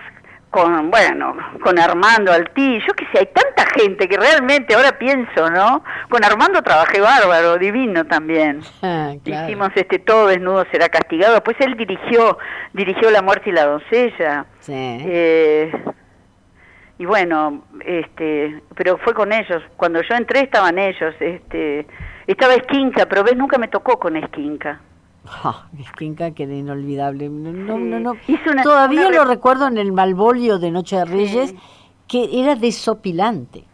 con, 0.50 0.90
bueno, 0.90 1.36
con 1.62 1.78
Armando 1.78 2.32
Altí, 2.32 2.78
yo 2.86 2.94
qué 2.94 3.04
sé, 3.12 3.18
hay 3.18 3.26
tanta 3.26 3.66
gente 3.78 4.08
que 4.08 4.16
realmente 4.16 4.74
ahora 4.74 4.96
pienso, 4.98 5.50
¿no? 5.50 5.82
Con 6.08 6.24
Armando 6.24 6.62
trabajé 6.62 7.00
bárbaro, 7.00 7.58
divino 7.58 8.04
también. 8.06 8.60
Ah, 8.82 9.12
claro. 9.24 9.46
Hicimos 9.48 9.70
este 9.74 9.98
Todo 9.98 10.28
desnudo 10.28 10.64
será 10.70 10.88
castigado, 10.88 11.34
después 11.34 11.56
él 11.60 11.76
dirigió, 11.76 12.38
dirigió 12.72 13.10
La 13.10 13.20
muerte 13.22 13.50
y 13.50 13.52
la 13.52 13.66
doncella. 13.66 14.46
Sí. 14.60 14.72
Eh, 14.74 15.72
y 16.98 17.04
bueno, 17.04 17.62
este, 17.84 18.62
pero 18.74 18.98
fue 18.98 19.14
con 19.14 19.32
ellos. 19.32 19.62
Cuando 19.76 20.00
yo 20.02 20.14
entré 20.14 20.40
estaban 20.40 20.78
ellos, 20.78 21.14
este, 21.20 21.86
estaba 22.26 22.54
Esquinca, 22.54 23.06
pero 23.06 23.22
ves 23.24 23.36
nunca 23.36 23.58
me 23.58 23.68
tocó 23.68 23.98
con 23.98 24.16
Esquinca. 24.16 24.80
Esquinca, 25.80 26.30
que 26.32 26.44
era 26.44 26.54
inolvidable. 26.54 27.28
No, 27.28 27.50
no, 27.52 27.76
Sí. 27.76 27.82
no, 27.82 28.00
no. 28.00 28.16
Hizo 28.28 28.50
una- 28.52 28.62
Todavía 28.62 29.08
una 29.08 29.16
lo 29.18 29.24
re- 29.24 29.30
recuerdo 29.34 29.66
en 29.66 29.76
el 29.78 29.92
Malvolio 29.92 30.58
de 30.58 30.70
Noche 30.70 30.96
de 30.96 31.04
Reyes, 31.04 31.54
que 32.06 32.40
era 32.40 32.54
desopilante. 32.54 33.64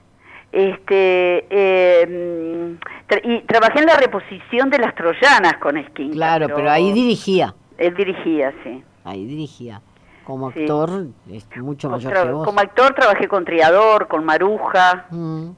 Este, 0.51 1.47
eh, 1.51 2.77
tra- 3.09 3.21
y 3.25 3.41
trabajé 3.47 3.81
en 3.81 3.87
la 3.87 3.97
reposición 3.97 4.69
de 4.71 4.79
las 4.79 4.95
troyanas 4.95 5.57
con 5.59 5.77
Esquinca. 5.77 6.15
Claro, 6.15 6.47
pero 6.55 6.71
ahí 6.71 6.93
dirigía. 6.93 7.55
Él 7.79 7.95
dirigía, 7.95 8.53
sí. 8.65 8.83
Ahí 9.05 9.25
dirigía. 9.27 9.81
Como 10.25 10.53
Sí. 10.53 10.61
actor, 10.61 11.07
es 11.31 11.47
mucho 11.57 11.91
mayor 11.91 12.13
que 12.13 12.31
vos. 12.31 12.45
Como 12.47 12.61
actor 12.61 12.95
trabajé 12.95 13.27
con 13.29 13.45
Triador, 13.45 14.07
con 14.09 14.25
Maruja, 14.25 15.07
Mm. 15.11 15.51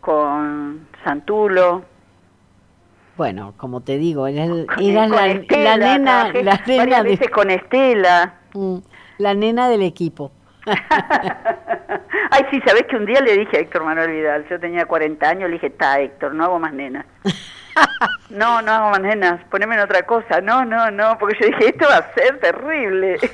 con 0.00 0.86
Santulo. 1.04 1.82
Bueno, 3.16 3.54
como 3.56 3.80
te 3.80 3.98
digo, 3.98 4.26
eras, 4.28 4.48
eras 4.80 5.10
la, 5.10 5.26
Estela, 5.26 5.76
la 5.76 5.98
nena, 5.98 6.32
la 6.42 6.62
nena, 6.66 7.02
de- 7.02 7.10
veces 7.10 7.30
con 7.30 7.50
Estela. 7.50 8.34
Mm, 8.54 8.76
la 9.18 9.34
nena 9.34 9.68
del 9.68 9.82
equipo. 9.82 10.30
Ay, 12.30 12.42
sí, 12.50 12.60
¿sabés 12.64 12.84
que 12.84 12.96
un 12.96 13.06
día 13.06 13.20
le 13.20 13.36
dije 13.38 13.56
a 13.56 13.60
Héctor 13.60 13.84
Manuel 13.84 14.10
Vidal, 14.12 14.46
yo 14.48 14.60
tenía 14.60 14.84
40 14.86 15.28
años, 15.28 15.48
le 15.48 15.54
dije, 15.54 15.68
está 15.68 15.98
Héctor, 16.00 16.34
no 16.34 16.44
hago 16.44 16.58
más 16.58 16.72
nenas. 16.72 17.06
no, 18.30 18.60
no 18.62 18.72
hago 18.72 18.90
más 18.90 19.00
nenas, 19.00 19.40
poneme 19.50 19.74
en 19.76 19.82
otra 19.82 20.02
cosa. 20.04 20.40
No, 20.40 20.64
no, 20.64 20.90
no, 20.90 21.16
porque 21.18 21.36
yo 21.40 21.46
dije, 21.46 21.68
esto 21.70 21.86
va 21.88 21.98
a 21.98 22.12
ser 22.14 22.38
terrible. 22.40 23.18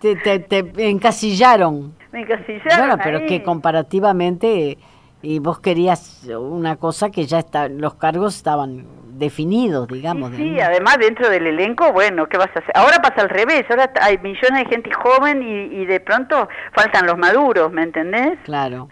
te, 0.00 0.16
te, 0.16 0.38
te 0.40 0.88
encasillaron. 0.88 1.94
Me 2.12 2.20
encasillaron 2.20 2.78
Bueno, 2.78 2.98
pero 3.02 3.18
ahí. 3.18 3.26
que 3.26 3.42
comparativamente, 3.42 4.78
y 5.22 5.38
vos 5.38 5.60
querías 5.60 6.24
una 6.28 6.76
cosa 6.76 7.10
que 7.10 7.26
ya 7.26 7.38
está, 7.40 7.68
los 7.68 7.94
cargos 7.94 8.36
estaban 8.36 8.86
definidos, 9.18 9.88
digamos. 9.88 10.30
Sí, 10.32 10.36
de- 10.36 10.42
sí, 10.56 10.60
además 10.60 10.98
dentro 10.98 11.28
del 11.30 11.46
elenco, 11.46 11.90
bueno, 11.92 12.26
¿qué 12.28 12.36
vas 12.36 12.50
a 12.54 12.58
hacer? 12.58 12.72
Ahora 12.74 12.98
pasa 13.02 13.22
al 13.22 13.30
revés, 13.30 13.64
ahora 13.70 13.90
hay 14.02 14.18
millones 14.18 14.64
de 14.64 14.66
gente 14.66 14.90
joven 14.92 15.42
y, 15.42 15.80
y 15.82 15.86
de 15.86 16.00
pronto 16.00 16.48
faltan 16.74 17.06
los 17.06 17.16
maduros, 17.16 17.72
¿me 17.72 17.82
entendés? 17.82 18.38
Claro. 18.44 18.88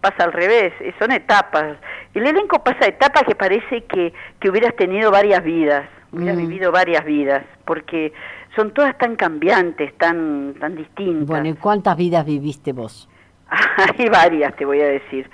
Pasa 0.00 0.24
al 0.24 0.32
revés, 0.32 0.72
eh, 0.80 0.94
son 0.98 1.12
etapas. 1.12 1.76
El 2.14 2.26
elenco 2.26 2.62
pasa 2.64 2.86
etapas 2.86 3.24
que 3.24 3.34
parece 3.34 3.84
que, 3.84 4.12
que 4.40 4.48
hubieras 4.50 4.74
tenido 4.76 5.10
varias 5.10 5.44
vidas, 5.44 5.88
hubieras 6.12 6.36
Mm. 6.36 6.40
vivido 6.48 6.72
varias 6.72 7.04
vidas, 7.04 7.44
porque 7.66 8.12
son 8.56 8.72
todas 8.72 8.96
tan 8.98 9.16
cambiantes, 9.16 9.96
tan, 9.98 10.54
tan 10.58 10.74
distintas. 10.74 11.26
Bueno, 11.26 11.48
¿y 11.48 11.54
cuántas 11.54 11.96
vidas 11.96 12.24
viviste 12.24 12.72
vos? 12.72 13.08
hay 13.98 14.08
varias, 14.08 14.56
te 14.56 14.64
voy 14.64 14.80
a 14.80 14.86
decir. 14.86 15.28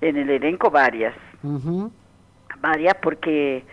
En 0.00 0.16
el 0.16 0.28
elenco 0.30 0.70
varias. 0.70 1.14
Ujú. 1.42 1.90
varias 2.60 2.94
porque 3.00 3.64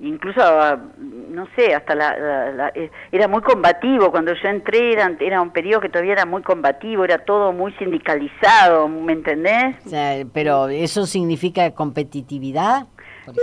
incluso 0.00 0.40
ah, 0.42 0.78
no 0.98 1.46
sé 1.56 1.74
hasta 1.74 1.94
la, 1.94 2.16
la- 2.18 2.50
la- 2.52 2.72
eh, 2.74 2.90
era 3.12 3.28
muy 3.28 3.42
combativo 3.42 4.10
cuando 4.10 4.32
yo 4.34 4.48
entré 4.48 4.92
era, 4.94 5.12
era 5.20 5.40
un 5.42 5.50
periodo 5.50 5.80
que 5.82 5.88
todavía 5.90 6.14
era 6.14 6.26
muy 6.26 6.42
combativo 6.42 7.04
era 7.04 7.18
todo 7.18 7.52
muy 7.52 7.72
sindicalizado 7.74 8.88
me 8.88 9.12
entendés 9.12 9.76
O 9.86 9.88
sea, 9.90 10.24
pero 10.32 10.68
¿eso 10.68 11.04
significa 11.06 11.70
competitividad? 11.72 12.86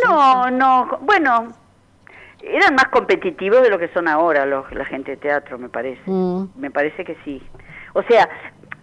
no 0.06 0.50
no 0.52 0.98
bueno 1.02 1.54
eran 2.42 2.76
más 2.76 2.88
competitivos 2.90 3.62
de 3.62 3.70
lo 3.70 3.78
que 3.80 3.88
son 3.90 4.08
ahora 4.08 4.46
los, 4.46 4.72
la 4.74 4.86
gente 4.86 5.12
de 5.12 5.18
teatro 5.18 5.58
me 5.58 5.70
parece 5.70 6.02
Mm. 6.06 6.46
me 6.56 6.72
parece 6.72 7.04
que 7.06 7.16
sí 7.24 7.42
o 7.94 8.02
sea 8.04 8.28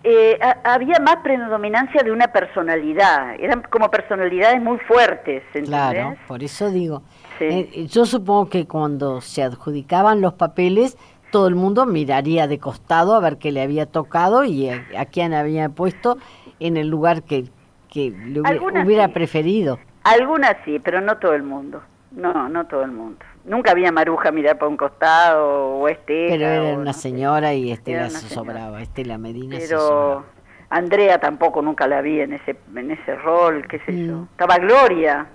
eh, 0.06 0.38
ha- 0.42 0.74
había 0.74 0.98
más 1.00 1.16
predominancia 1.22 2.02
de 2.02 2.12
una 2.12 2.28
personalidad 2.28 3.34
eran 3.40 3.62
como 3.70 3.90
personalidades 3.90 4.60
muy 4.60 4.78
fuertes 4.80 5.42
¿entendés? 5.54 5.68
Claro, 5.70 6.14
por 6.28 6.42
eso 6.42 6.70
digo. 6.70 7.02
Sí. 7.38 7.44
Eh, 7.44 7.86
yo 7.86 8.06
supongo 8.06 8.48
que 8.48 8.66
cuando 8.66 9.20
se 9.20 9.42
adjudicaban 9.42 10.20
los 10.20 10.34
papeles, 10.34 10.96
todo 11.30 11.48
el 11.48 11.56
mundo 11.56 11.84
miraría 11.84 12.46
de 12.46 12.58
costado 12.58 13.14
a 13.14 13.20
ver 13.20 13.38
qué 13.38 13.50
le 13.50 13.60
había 13.60 13.86
tocado 13.86 14.44
y 14.44 14.68
a, 14.68 14.86
a 14.96 15.04
quién 15.06 15.34
había 15.34 15.68
puesto 15.68 16.16
en 16.60 16.76
el 16.76 16.88
lugar 16.88 17.24
que, 17.24 17.46
que 17.90 18.10
le 18.10 18.40
hubiera, 18.40 19.08
preferido. 19.08 19.78
Algunas 20.04 20.56
sí, 20.64 20.78
pero 20.78 21.00
no 21.00 21.18
todo 21.18 21.34
el 21.34 21.42
mundo. 21.42 21.82
No, 22.12 22.48
no 22.48 22.66
todo 22.66 22.82
el 22.82 22.92
mundo. 22.92 23.18
Nunca 23.44 23.72
había 23.72 23.90
Maruja 23.90 24.30
mirar 24.30 24.58
para 24.58 24.68
un 24.68 24.76
costado 24.76 25.78
o 25.78 25.88
este. 25.88 26.28
Pero 26.28 26.46
era 26.46 26.78
una 26.78 26.92
señora 26.92 27.52
y 27.54 27.72
Estela 27.72 28.10
se 28.10 28.28
sobraba, 28.28 28.80
Estela 28.80 29.18
Medina 29.18 29.56
pero... 29.58 30.24
Andrea 30.70 31.18
tampoco 31.18 31.62
nunca 31.62 31.86
la 31.86 32.00
vi 32.00 32.20
en 32.20 32.32
ese 32.32 32.56
en 32.74 32.90
ese 32.90 33.14
rol, 33.16 33.66
qué 33.68 33.78
sé 33.80 34.06
yo. 34.06 34.16
Mm. 34.18 34.28
Estaba 34.32 34.58
Gloria. 34.58 35.26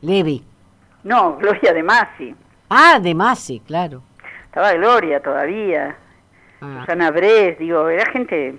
Levi. 0.00 0.42
No, 1.04 1.36
Gloria 1.36 1.72
de 1.72 1.82
Masi. 1.82 2.34
Ah, 2.68 2.98
de 3.00 3.14
Masi, 3.14 3.60
claro. 3.60 4.02
Estaba 4.46 4.72
Gloria 4.74 5.20
todavía. 5.20 5.96
Ah. 6.60 6.78
Susana 6.80 7.10
Bres, 7.10 7.58
digo, 7.58 7.88
era 7.88 8.10
gente 8.10 8.56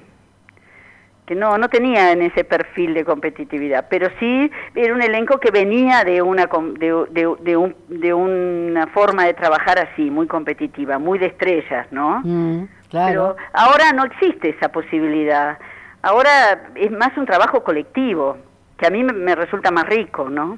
que 1.28 1.36
no 1.36 1.58
no 1.58 1.68
tenía 1.68 2.14
en 2.14 2.22
ese 2.22 2.46
perfil 2.46 2.94
de 2.94 3.04
competitividad, 3.04 3.88
pero 3.90 4.10
sí 4.18 4.50
era 4.74 4.94
un 4.94 5.02
elenco 5.02 5.40
que 5.40 5.52
venía 5.52 6.06
de 6.06 6.22
una 6.22 6.48
de, 6.80 7.06
de, 7.42 7.58
un, 7.58 7.76
de 7.90 8.14
una 8.14 8.88
forma 8.88 9.26
de 9.26 9.34
trabajar 9.34 9.78
así, 9.78 10.10
muy 10.10 10.26
competitiva, 10.26 10.98
muy 11.00 11.20
de 11.20 11.26
estrellas, 11.26 11.86
¿no? 11.92 12.22
Mm, 12.24 12.70
claro. 12.90 13.36
Pero 13.36 13.36
ahora 13.52 13.92
no 13.92 14.06
existe 14.06 14.50
esa 14.50 14.70
posibilidad. 14.70 15.60
Ahora 16.02 16.70
es 16.76 16.92
más 16.92 17.16
un 17.18 17.26
trabajo 17.26 17.62
colectivo, 17.62 18.38
que 18.78 18.88
a 18.88 18.90
mí 18.90 19.04
me 19.04 19.36
resulta 19.36 19.70
más 19.70 19.86
rico, 19.86 20.30
¿no? 20.30 20.58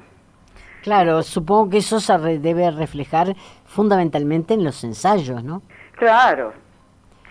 Claro, 0.82 1.22
supongo 1.22 1.70
que 1.70 1.78
eso 1.78 2.00
se 2.00 2.16
debe 2.38 2.70
reflejar 2.70 3.34
fundamentalmente 3.66 4.54
en 4.54 4.64
los 4.64 4.82
ensayos, 4.84 5.44
¿no? 5.44 5.62
Claro. 5.96 6.52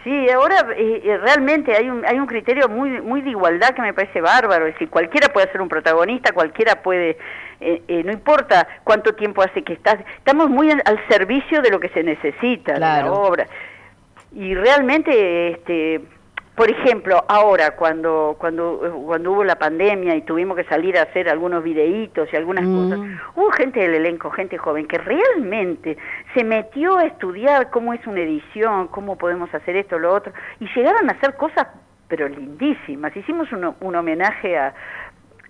Sí, 0.03 0.29
ahora 0.29 0.65
eh, 0.77 1.01
eh, 1.03 1.17
realmente 1.17 1.75
hay 1.75 1.89
un, 1.89 2.05
hay 2.05 2.17
un 2.19 2.25
criterio 2.25 2.69
muy, 2.69 3.01
muy 3.01 3.21
de 3.21 3.31
igualdad 3.31 3.71
que 3.75 3.81
me 3.81 3.93
parece 3.93 4.21
bárbaro. 4.21 4.67
Es 4.67 4.73
decir, 4.73 4.89
cualquiera 4.89 5.27
puede 5.29 5.51
ser 5.51 5.62
un 5.62 5.67
protagonista, 5.67 6.31
cualquiera 6.31 6.81
puede, 6.81 7.17
eh, 7.59 8.03
no 8.05 8.12
importa 8.12 8.65
cuánto 8.83 9.13
tiempo 9.13 9.41
hace 9.41 9.62
que 9.63 9.73
estás, 9.73 9.97
estamos 10.17 10.49
muy 10.49 10.71
al 10.71 11.07
servicio 11.09 11.62
de 11.62 11.69
lo 11.69 11.79
que 11.79 11.89
se 11.89 12.03
necesita 12.03 12.73
de 12.73 12.79
la 12.79 13.12
obra. 13.12 13.45
Y 14.31 14.53
realmente, 14.55 15.51
este, 15.51 16.01
por 16.59 16.69
ejemplo, 16.69 17.23
ahora 17.29 17.77
cuando, 17.77 18.35
cuando, 18.37 19.01
cuando 19.05 19.31
hubo 19.31 19.45
la 19.45 19.55
pandemia 19.55 20.13
y 20.17 20.23
tuvimos 20.23 20.57
que 20.57 20.65
salir 20.65 20.97
a 20.97 21.03
hacer 21.03 21.29
algunos 21.29 21.63
videitos 21.63 22.27
y 22.33 22.35
algunas 22.35 22.65
mm. 22.65 22.75
cosas, 22.75 22.99
hubo 23.37 23.49
gente 23.51 23.79
del 23.79 23.95
elenco, 23.95 24.29
gente 24.29 24.57
joven, 24.57 24.85
que 24.85 24.97
realmente 24.97 25.95
se 26.33 26.43
metió 26.43 26.97
a 26.97 27.05
estudiar 27.05 27.69
cómo 27.69 27.93
es 27.93 28.05
una 28.05 28.19
edición, 28.19 28.89
cómo 28.89 29.17
podemos 29.17 29.53
hacer 29.53 29.77
esto, 29.77 29.97
lo 29.99 30.13
otro, 30.13 30.33
y 30.59 30.65
llegaron 30.75 31.09
a 31.09 31.13
hacer 31.13 31.37
cosas 31.37 31.65
pero 32.09 32.27
lindísimas. 32.27 33.15
Hicimos 33.15 33.49
un, 33.53 33.73
un 33.79 33.95
homenaje 33.95 34.57
a, 34.57 34.73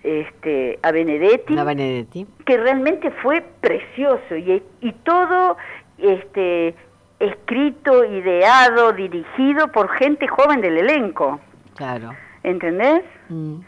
este, 0.04 0.78
a 0.84 0.92
Benedetti, 0.92 1.56
Benedetti, 1.56 2.28
que 2.46 2.56
realmente 2.56 3.10
fue 3.24 3.44
precioso 3.62 4.36
y, 4.36 4.62
y 4.80 4.92
todo 4.92 5.58
este 5.98 6.76
escrito, 7.20 8.06
ideado, 8.06 8.94
dirigido 8.94 9.68
por 9.72 9.90
gente 9.90 10.28
joven 10.28 10.62
del 10.62 10.78
elenco. 10.78 11.40
Claro. 11.76 12.16
¿Entendés? 12.44 13.04
Mm. 13.30 13.60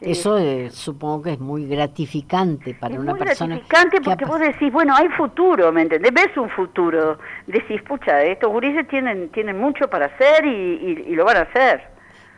Eso 0.00 0.38
eh, 0.38 0.70
supongo 0.70 1.22
que 1.22 1.32
es 1.32 1.40
muy 1.40 1.66
gratificante 1.66 2.74
para 2.74 3.00
una 3.00 3.14
persona. 3.14 3.54
gratificante 3.54 4.00
porque 4.02 4.24
vos 4.24 4.38
decís, 4.38 4.70
bueno, 4.72 4.94
hay 4.94 5.08
futuro, 5.08 5.72
¿me 5.72 5.82
entendés? 5.82 6.12
Ves 6.12 6.36
un 6.36 6.50
futuro. 6.50 7.18
Decís, 7.46 7.80
pucha, 7.82 8.22
estos 8.22 8.50
gurises 8.50 8.86
tienen, 8.88 9.30
tienen 9.30 9.58
mucho 9.58 9.88
para 9.88 10.06
hacer 10.06 10.44
y, 10.44 11.04
y, 11.08 11.14
lo 11.14 11.24
van 11.24 11.38
a 11.38 11.40
hacer. 11.42 11.88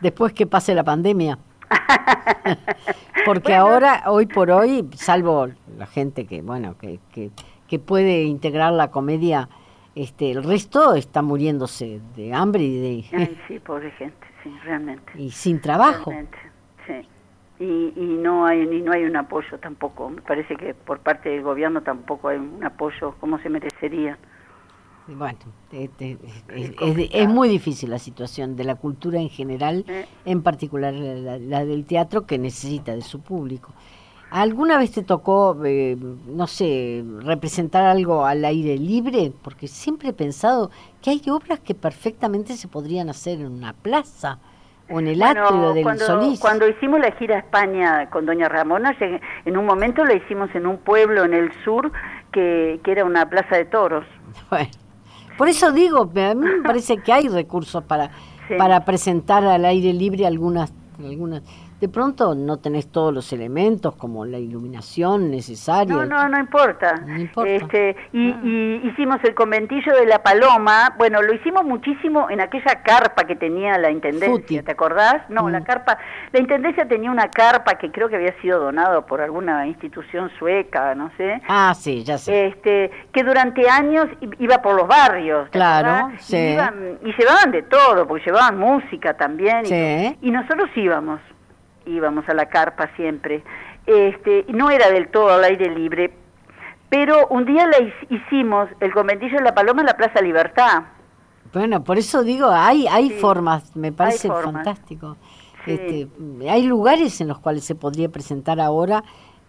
Después 0.01 0.33
que 0.33 0.47
pase 0.47 0.75
la 0.75 0.85
pandemia. 0.85 1.39
porque 3.25 3.55
ahora, 3.55 4.05
hoy 4.07 4.27
por 4.27 4.51
hoy, 4.51 4.89
salvo 4.95 5.49
la 5.77 5.87
gente 5.87 6.27
que, 6.27 6.43
bueno, 6.43 6.77
que, 6.79 7.01
que, 7.13 7.31
que 7.67 7.79
puede 7.81 8.23
integrar 8.23 8.73
la 8.73 8.93
comedia 8.93 9.49
este, 9.97 10.31
el 10.31 10.45
resto 10.45 10.95
está 10.95 11.23
muriéndose 11.23 12.01
de 12.15 12.33
hambre 12.33 12.63
y 12.63 12.81
de... 12.81 13.37
sí, 13.49 13.59
pobre 13.59 13.91
gente, 13.93 14.27
sí, 14.43 14.53
realmente. 14.63 15.11
Y 15.17 15.31
sin 15.31 15.61
trabajo. 15.61 16.13
sí. 16.87 17.09
Y, 17.59 17.95
y 17.97 18.19
no 18.21 18.45
hay 18.45 18.67
ni 18.67 18.83
no 18.83 18.93
hay 18.93 19.05
un 19.05 19.17
apoyo 19.17 19.59
tampoco. 19.59 20.11
Me 20.11 20.21
parece 20.21 20.55
que 20.57 20.75
por 20.75 21.01
parte 21.01 21.31
del 21.31 21.43
gobierno 21.43 21.83
tampoco 21.83 22.29
hay 22.29 22.37
un 22.37 22.63
apoyo 22.63 23.15
como 23.19 23.39
se 23.39 23.49
merecería. 23.49 24.19
Bueno, 25.09 25.39
este, 25.71 26.19
es, 26.49 27.29
muy 27.29 27.49
difícil 27.49 27.91
la 27.91 27.99
situación 27.99 28.57
de 28.57 28.65
la 28.65 28.75
cultura 28.75 29.21
en 29.21 29.29
general, 29.29 29.85
en 30.25 30.43
particular 30.43 30.93
la, 30.93 31.65
del 31.65 31.85
teatro 31.87 32.27
que 32.27 32.39
necesita 32.39 32.95
de 32.95 33.03
su 33.03 33.21
público. 33.21 33.73
¿Alguna 34.31 34.77
vez 34.77 34.91
te 34.91 35.03
tocó, 35.03 35.57
eh, 35.65 35.97
no 36.27 36.47
sé, 36.47 37.05
representar 37.21 37.85
algo 37.85 38.27
al 38.27 38.45
aire 38.45 38.77
libre? 38.77 39.33
Porque 39.43 39.69
siempre 39.69 40.09
he 40.09 40.13
pensado 40.13 40.71
que 41.01 41.11
hay 41.11 41.23
obras 41.31 41.61
que 41.61 41.75
perfectamente 41.75 42.57
se 42.57 42.67
podrían 42.67 43.09
hacer 43.09 43.41
en 43.41 43.53
una 43.53 43.73
plaza 43.73 44.39
o 44.91 44.99
en 44.99 45.07
el 45.09 45.23
atrio 45.23 45.73
del 45.75 45.85
cuando, 45.85 46.07
Solís. 46.07 46.41
Cuando 46.41 46.69
hicimos 46.69 46.99
la 47.01 47.13
gira 47.13 47.37
a 47.37 47.39
España 47.39 48.11
con 48.11 48.27
Doña 48.27 48.49
Ramona, 48.49 48.97
en 49.45 49.57
un 49.57 49.65
momento 49.65 50.05
la 50.05 50.15
hicimos 50.15 50.51
en 50.55 50.67
un 50.67 50.79
pueblo 50.79 51.25
en 51.25 51.33
el 51.33 51.53
sur 51.65 51.93
que, 52.33 52.81
que 52.83 52.93
era 52.93 53.05
una 53.05 53.29
plaza 53.29 53.57
de 53.57 53.65
toros. 53.65 54.05
Bueno, 54.51 54.71
por 55.39 55.49
eso 55.49 55.73
digo, 55.73 56.11
a 56.15 56.35
mí 56.35 56.47
me 56.47 56.63
parece 56.65 56.99
que 56.99 57.13
hay 57.13 57.29
recursos 57.29 57.83
para, 57.85 58.11
para 58.59 58.85
presentar 58.85 59.45
al 59.45 59.65
aire 59.65 59.93
libre 59.93 60.27
algunas 60.27 60.73
algunas 60.99 61.43
de 61.81 61.89
pronto 61.89 62.35
no 62.35 62.59
tenés 62.59 62.91
todos 62.91 63.13
los 63.13 63.33
elementos 63.33 63.95
como 63.97 64.25
la 64.25 64.39
iluminación 64.39 65.31
necesaria. 65.31 65.95
No, 65.95 66.07
no, 66.07 66.29
no 66.29 66.39
importa. 66.39 66.95
Este, 67.45 67.97
ah. 67.99 68.09
y, 68.13 68.81
hicimos 68.89 69.19
el 69.25 69.35
conventillo 69.35 69.95
de 69.95 70.07
la 70.07 70.23
Paloma. 70.23 70.95
Bueno, 70.97 71.21
lo 71.21 71.35
hicimos 71.35 71.65
muchísimo 71.65 72.31
en 72.31 72.41
aquella 72.41 72.83
carpa 72.83 73.25
que 73.25 73.37
tenía 73.37 73.77
la 73.77 73.91
intendencia, 73.91 74.63
¿te 74.63 74.73
acordás? 74.73 75.29
No, 75.29 75.51
la 75.51 75.61
mm. 75.61 75.65
carpa, 75.65 75.99
la 76.33 76.41
intendencia 76.41 76.89
tenía 76.89 77.11
una 77.11 77.31
carpa 77.31 77.77
que 77.77 77.91
creo 77.91 78.09
que 78.09 78.17
había 78.17 78.41
sido 78.41 78.59
donado 78.59 79.05
por 79.05 79.21
alguna 79.21 79.67
institución 79.67 80.31
sueca, 80.39 80.95
no 80.95 81.11
sé. 81.19 81.43
Ah, 81.47 81.75
sí, 81.75 82.05
ya 82.05 82.17
sé. 82.17 82.47
Este, 82.47 82.91
que 83.13 83.23
durante 83.23 83.69
años 83.69 84.07
iba 84.39 84.63
por 84.63 84.77
los 84.77 84.89
barrios. 84.89 85.51
Claro, 85.51 86.13
sí. 86.19 86.57
Y, 87.03 87.13
llevaban 87.17 87.51
de 87.51 87.63
todo, 87.63 88.07
porque 88.07 88.25
llevaban 88.25 88.59
música 88.59 89.15
también. 89.15 89.67
Sí. 89.67 90.17
y 90.23 90.31
nosotros 90.31 90.69
íbamos 90.75 91.21
íbamos 91.87 92.29
a 92.29 92.35
la 92.35 92.47
carpa 92.47 92.91
siempre. 92.97 93.43
Este, 93.87 94.45
no 94.49 94.71
era 94.71 94.91
del 94.91 95.09
todo 95.09 95.33
al 95.33 95.45
aire 95.45 95.71
libre, 95.71 96.13
pero 96.89 97.27
un 97.29 97.45
día 97.45 97.67
la 97.67 97.79
hicimos 98.11 98.69
el 98.81 98.93
conventillo 98.93 99.39
de 99.39 99.45
la 99.45 99.55
Paloma 99.55 99.83
en 99.83 99.87
la 99.87 99.97
Plaza 99.97 100.21
Libertad. 100.21 100.83
Bueno, 101.53 101.83
por 101.85 101.97
eso 101.99 102.23
digo, 102.23 102.49
hay 102.51 102.87
hay 102.89 103.11
formas, 103.11 103.75
me 103.77 103.93
parece 103.93 104.29
fantástico. 104.29 105.17
Este, 105.67 106.07
hay 106.49 106.63
lugares 106.63 107.21
en 107.21 107.29
los 107.29 107.39
cuales 107.41 107.65
se 107.65 107.75
podría 107.75 108.09
presentar 108.09 108.61
ahora 108.61 109.03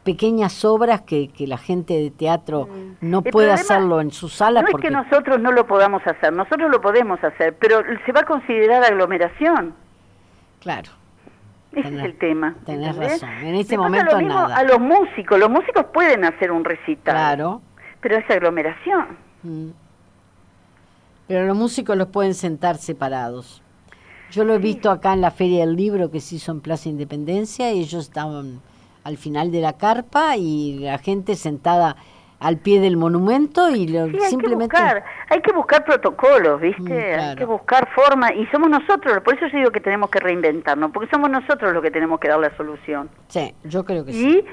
pequeñas 0.03 0.63
obras 0.63 1.01
que, 1.01 1.27
que 1.27 1.45
la 1.47 1.57
gente 1.57 1.93
de 1.93 2.09
teatro 2.11 2.67
mm. 2.67 2.95
no 3.01 3.21
puede 3.21 3.51
hacerlo 3.51 3.99
en 3.99 4.11
su 4.11 4.29
sala. 4.29 4.61
No 4.61 4.69
es 4.69 4.75
que 4.81 4.89
nosotros 4.89 5.39
no 5.39 5.51
lo 5.51 5.67
podamos 5.67 6.01
hacer, 6.07 6.31
nosotros 6.31 6.71
lo 6.71 6.81
podemos 6.81 7.21
hacer, 7.23 7.55
pero 7.59 7.81
se 8.05 8.11
va 8.13 8.21
a 8.21 8.25
considerar 8.25 8.83
aglomeración. 8.83 9.75
Claro. 10.61 10.91
Ese 11.79 11.95
es 11.95 12.03
el 12.03 12.17
tema. 12.17 12.55
Tenés 12.65 12.95
razón. 12.95 13.29
En 13.29 13.55
este 13.55 13.77
momento 13.77 14.19
nada. 14.21 14.55
A 14.55 14.63
los 14.63 14.79
músicos, 14.79 15.39
los 15.39 15.49
músicos 15.49 15.85
pueden 15.93 16.25
hacer 16.25 16.51
un 16.51 16.63
recital. 16.63 17.15
Claro. 17.15 17.61
Pero 18.01 18.17
es 18.17 18.29
aglomeración. 18.29 19.17
Mm. 19.43 19.69
Pero 21.27 21.45
los 21.45 21.57
músicos 21.57 21.97
los 21.97 22.07
pueden 22.07 22.33
sentar 22.33 22.77
separados. 22.77 23.61
Yo 24.31 24.43
lo 24.43 24.53
he 24.53 24.59
visto 24.59 24.91
acá 24.91 25.13
en 25.13 25.21
la 25.21 25.31
Feria 25.31 25.65
del 25.65 25.75
Libro 25.75 26.11
que 26.11 26.19
se 26.19 26.35
hizo 26.35 26.51
en 26.51 26.61
Plaza 26.61 26.89
Independencia 26.89 27.71
y 27.71 27.79
ellos 27.79 28.05
estaban 28.05 28.61
al 29.03 29.17
final 29.17 29.51
de 29.51 29.61
la 29.61 29.73
carpa 29.73 30.35
y 30.35 30.79
la 30.79 30.97
gente 30.97 31.35
sentada 31.35 31.95
al 32.39 32.57
pie 32.57 32.79
del 32.79 32.97
monumento 32.97 33.69
y 33.69 33.87
lo, 33.87 34.05
simplemente... 34.27 34.77
Hay 34.77 34.83
que, 34.83 34.95
buscar, 34.95 35.03
hay 35.29 35.41
que 35.41 35.53
buscar 35.53 35.85
protocolos, 35.85 36.61
¿viste? 36.61 37.17
Mm, 37.17 37.19
hay 37.19 37.35
que 37.35 37.45
buscar 37.45 37.89
formas 37.95 38.31
y 38.35 38.45
somos 38.47 38.69
nosotros, 38.69 39.19
por 39.23 39.35
eso 39.35 39.47
yo 39.47 39.57
digo 39.57 39.71
que 39.71 39.81
tenemos 39.81 40.09
que 40.09 40.19
reinventarnos, 40.19 40.91
porque 40.91 41.09
somos 41.09 41.29
nosotros 41.29 41.73
los 41.73 41.81
que 41.81 41.91
tenemos 41.91 42.19
que 42.19 42.27
dar 42.27 42.39
la 42.39 42.55
solución. 42.55 43.09
Sí, 43.27 43.53
yo 43.63 43.83
creo 43.83 44.05
que 44.05 44.13
sí. 44.13 44.45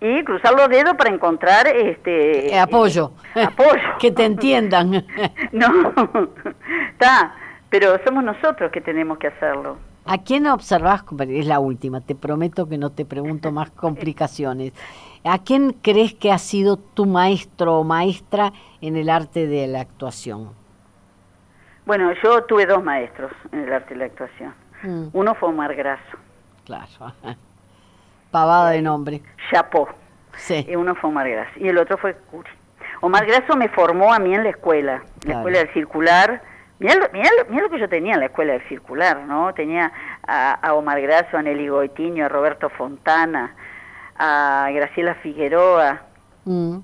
Y 0.00 0.22
cruzar 0.22 0.54
los 0.54 0.68
dedos 0.68 0.94
para 0.94 1.12
encontrar 1.12 1.66
este 1.66 2.54
eh, 2.54 2.58
apoyo. 2.58 3.12
apoyo. 3.34 3.80
que 3.98 4.12
te 4.12 4.24
entiendan. 4.24 5.04
no, 5.52 5.92
está, 6.92 7.34
pero 7.68 7.98
somos 8.04 8.22
nosotros 8.22 8.70
que 8.70 8.80
tenemos 8.80 9.18
que 9.18 9.26
hacerlo. 9.26 9.76
¿A 10.04 10.18
quién 10.18 10.46
observas? 10.46 11.04
Es 11.28 11.46
la 11.46 11.58
última, 11.58 12.00
te 12.00 12.14
prometo 12.14 12.68
que 12.68 12.78
no 12.78 12.90
te 12.90 13.04
pregunto 13.04 13.50
más 13.50 13.70
complicaciones. 13.70 14.72
¿A 15.24 15.38
quién 15.38 15.72
crees 15.72 16.14
que 16.14 16.32
ha 16.32 16.38
sido 16.38 16.76
tu 16.76 17.06
maestro 17.06 17.78
o 17.80 17.84
maestra 17.84 18.52
en 18.80 18.96
el 18.96 19.10
arte 19.10 19.46
de 19.46 19.66
la 19.66 19.80
actuación? 19.80 20.50
Bueno, 21.86 22.12
yo 22.22 22.44
tuve 22.44 22.66
dos 22.66 22.82
maestros 22.84 23.32
en 23.52 23.60
el 23.60 23.72
arte 23.72 23.94
de 23.94 24.00
la 24.00 24.04
actuación. 24.06 24.54
Mm. 24.82 25.08
Uno 25.12 25.34
fue 25.34 25.48
Omar 25.48 25.74
Grasso. 25.74 26.16
Claro. 26.64 26.86
Pavada 28.30 28.70
de 28.70 28.82
nombre. 28.82 29.22
Chapó. 29.50 29.88
Sí. 30.36 30.66
Y 30.68 30.76
uno 30.76 30.94
fue 30.94 31.10
Omar 31.10 31.28
Grasso 31.28 31.52
y 31.56 31.68
el 31.68 31.78
otro 31.78 31.96
fue 31.98 32.14
Curi. 32.14 32.50
Omar 33.00 33.26
Grasso 33.26 33.56
me 33.56 33.68
formó 33.68 34.12
a 34.12 34.18
mí 34.18 34.34
en 34.34 34.44
la 34.44 34.50
escuela, 34.50 35.02
la 35.24 35.34
escuela 35.34 35.58
del 35.58 35.72
circular. 35.72 36.42
Mirá 36.78 36.94
lo, 36.94 37.08
mirá 37.12 37.28
lo- 37.38 37.50
mirá 37.50 37.62
lo 37.64 37.70
que 37.70 37.78
yo 37.80 37.88
tenía 37.88 38.14
en 38.14 38.20
la 38.20 38.26
escuela 38.26 38.52
del 38.52 38.62
circular, 38.68 39.20
¿no? 39.26 39.52
Tenía 39.54 39.90
a, 40.26 40.52
a 40.54 40.74
Omar 40.74 41.00
Grasso, 41.00 41.36
a 41.36 41.42
Nelly 41.42 41.68
Goitiño, 41.68 42.24
a 42.26 42.28
Roberto 42.28 42.68
Fontana, 42.70 43.54
a 44.18 44.68
Graciela 44.72 45.14
Figueroa. 45.16 46.02
Mm, 46.44 46.78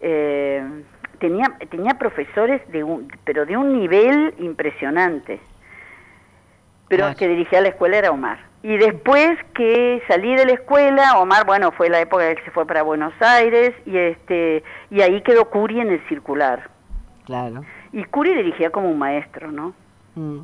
Eh, 0.00 0.62
tenía, 1.18 1.46
tenía 1.70 1.94
profesores, 1.94 2.60
de 2.70 2.84
un, 2.84 3.08
pero 3.24 3.46
de 3.46 3.56
un 3.56 3.72
nivel 3.80 4.34
impresionante. 4.38 5.40
Pero 6.88 6.98
Claro. 7.00 7.12
el 7.12 7.16
que 7.16 7.28
dirigía 7.28 7.60
la 7.62 7.68
escuela 7.68 7.96
era 7.96 8.10
Omar. 8.10 8.38
Y 8.62 8.76
después 8.76 9.38
que 9.54 10.02
salí 10.06 10.34
de 10.36 10.44
la 10.44 10.52
escuela, 10.52 11.18
Omar, 11.18 11.46
bueno, 11.46 11.72
fue 11.72 11.88
la 11.88 12.00
época 12.00 12.28
en 12.28 12.36
que 12.36 12.44
se 12.44 12.50
fue 12.50 12.66
para 12.66 12.82
Buenos 12.82 13.14
Aires 13.20 13.74
y 13.86 13.96
este 13.96 14.62
y 14.90 15.00
ahí 15.00 15.22
quedó 15.22 15.48
Curi 15.50 15.80
en 15.80 15.88
el 15.90 16.00
circular. 16.08 16.68
claro. 17.24 17.64
Y 17.92 18.04
Curi 18.04 18.34
dirigía 18.34 18.70
como 18.70 18.90
un 18.90 18.98
maestro, 18.98 19.50
¿no? 19.50 19.72
Mm. 20.14 20.40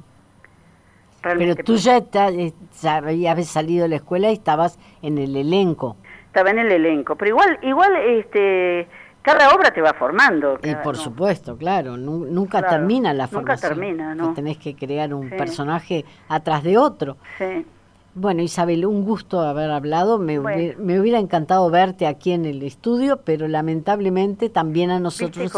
Pero 1.23 1.55
tú 1.57 1.77
ya, 1.77 1.99
está- 1.99 2.31
eh, 2.31 2.53
ya 2.81 2.97
habías 2.97 3.47
salido 3.49 3.83
de 3.85 3.90
la 3.90 3.97
escuela 3.97 4.31
y 4.31 4.35
estabas 4.35 4.79
en 5.03 5.18
el 5.18 5.37
elenco. 5.37 5.97
Estaba 6.33 6.51
en 6.51 6.61
el 6.61 6.73
elenco, 6.73 7.14
pero 7.14 7.29
igual 7.29 7.59
igual 7.62 7.95
este 7.97 8.88
cada 9.21 9.51
obra 9.55 9.71
te 9.71 9.83
va 9.83 9.92
formando. 9.92 10.59
Y 10.64 10.75
por 10.77 10.97
¿no? 10.97 11.03
supuesto, 11.03 11.57
claro, 11.59 11.97
nu- 11.99 12.25
nunca 12.25 12.61
Claro, 12.61 12.77
termina 12.79 13.12
la 13.12 13.25
nunca 13.25 13.35
formación. 13.37 13.71
termina, 13.73 14.14
¿no? 14.14 14.33
Tenés 14.33 14.57
que 14.57 14.75
crear 14.75 15.12
un 15.14 15.29
Sí. 15.29 15.37
personaje 15.37 16.05
atrás 16.29 16.62
de 16.64 16.79
otro. 16.79 17.18
Sí. 17.38 17.66
Bueno, 18.14 18.42
Isabel, 18.42 18.85
un 18.85 19.05
gusto 19.05 19.40
haber 19.40 19.71
hablado. 19.71 20.18
Me, 20.18 20.38
Bueno. 20.38 20.57
hubiera, 20.59 20.79
me 20.79 21.01
hubiera 21.01 21.18
encantado 21.18 21.71
verte 21.71 22.07
aquí 22.07 22.33
en 22.33 22.45
el 22.47 22.62
estudio, 22.62 23.21
pero 23.25 23.47
lamentablemente 23.49 24.49
también 24.51 24.90
a 24.90 24.99
nosotros 25.01 25.51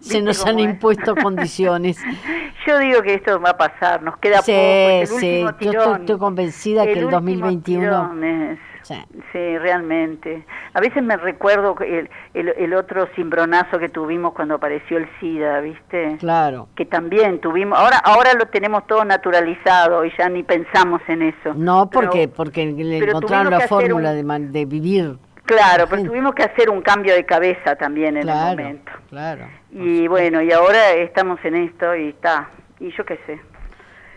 se 0.00 0.22
nos, 0.22 0.46
han 0.46 0.58
es? 0.58 0.64
impuesto 0.64 1.14
condiciones. 1.22 1.98
Yo 2.66 2.78
digo 2.78 3.02
que 3.02 3.14
esto 3.14 3.40
va 3.40 3.50
a 3.50 3.56
pasar, 3.58 4.02
nos 4.02 4.16
queda 4.18 4.42
Sí, 4.42 4.52
poco, 4.52 4.62
es 4.62 5.10
el 5.12 5.18
sí, 5.18 5.26
último 5.42 5.44
yo 5.44 5.50
estoy- 5.50 5.68
tirón. 5.70 6.00
estoy 6.00 6.18
convencida 6.18 6.84
que 6.84 6.92
el 6.92 6.98
último 7.06 7.10
2021 7.20 7.82
tirón 8.10 8.24
es- 8.24 8.58
Sí. 8.82 8.94
sí, 9.32 9.58
realmente. 9.58 10.44
A 10.74 10.80
veces 10.80 11.02
me 11.02 11.16
recuerdo 11.16 11.76
el, 11.80 12.10
el, 12.34 12.48
el 12.50 12.74
otro 12.74 13.06
cimbronazo 13.14 13.78
que 13.78 13.88
tuvimos 13.88 14.32
cuando 14.34 14.54
apareció 14.56 14.98
el 14.98 15.08
SIDA, 15.20 15.60
¿viste? 15.60 16.16
Claro. 16.18 16.68
Que 16.74 16.84
también 16.84 17.40
tuvimos, 17.40 17.78
ahora 17.78 17.98
ahora 17.98 18.34
lo 18.34 18.46
tenemos 18.46 18.86
todo 18.86 19.04
naturalizado 19.04 20.04
y 20.04 20.12
ya 20.18 20.28
ni 20.28 20.42
pensamos 20.42 21.00
en 21.08 21.22
eso. 21.22 21.54
No, 21.54 21.88
Pero- 21.90 22.02
porque 22.10 22.28
porque 22.28 22.66
le 22.66 22.98
encontraron 22.98 23.50
la 23.50 23.60
fórmula 23.68 24.10
un- 24.10 24.16
de, 24.16 24.22
man- 24.24 24.52
de 24.52 24.64
vivir. 24.64 25.16
Claro, 25.44 25.86
pero 25.90 26.04
tuvimos 26.04 26.34
que 26.34 26.44
hacer 26.44 26.70
un 26.70 26.82
cambio 26.82 27.14
de 27.14 27.26
cabeza 27.26 27.74
también 27.76 28.16
en 28.16 28.22
Claro, 28.22 28.50
el 28.52 28.56
momento. 28.58 28.92
claro. 29.10 29.46
Y 29.72 30.06
bueno, 30.06 30.40
y 30.40 30.52
ahora 30.52 30.92
estamos 30.92 31.38
en 31.44 31.56
esto 31.56 31.94
y 31.96 32.10
está. 32.10 32.48
Y 32.78 32.90
yo 32.96 33.04
qué 33.04 33.18
sé. 33.26 33.40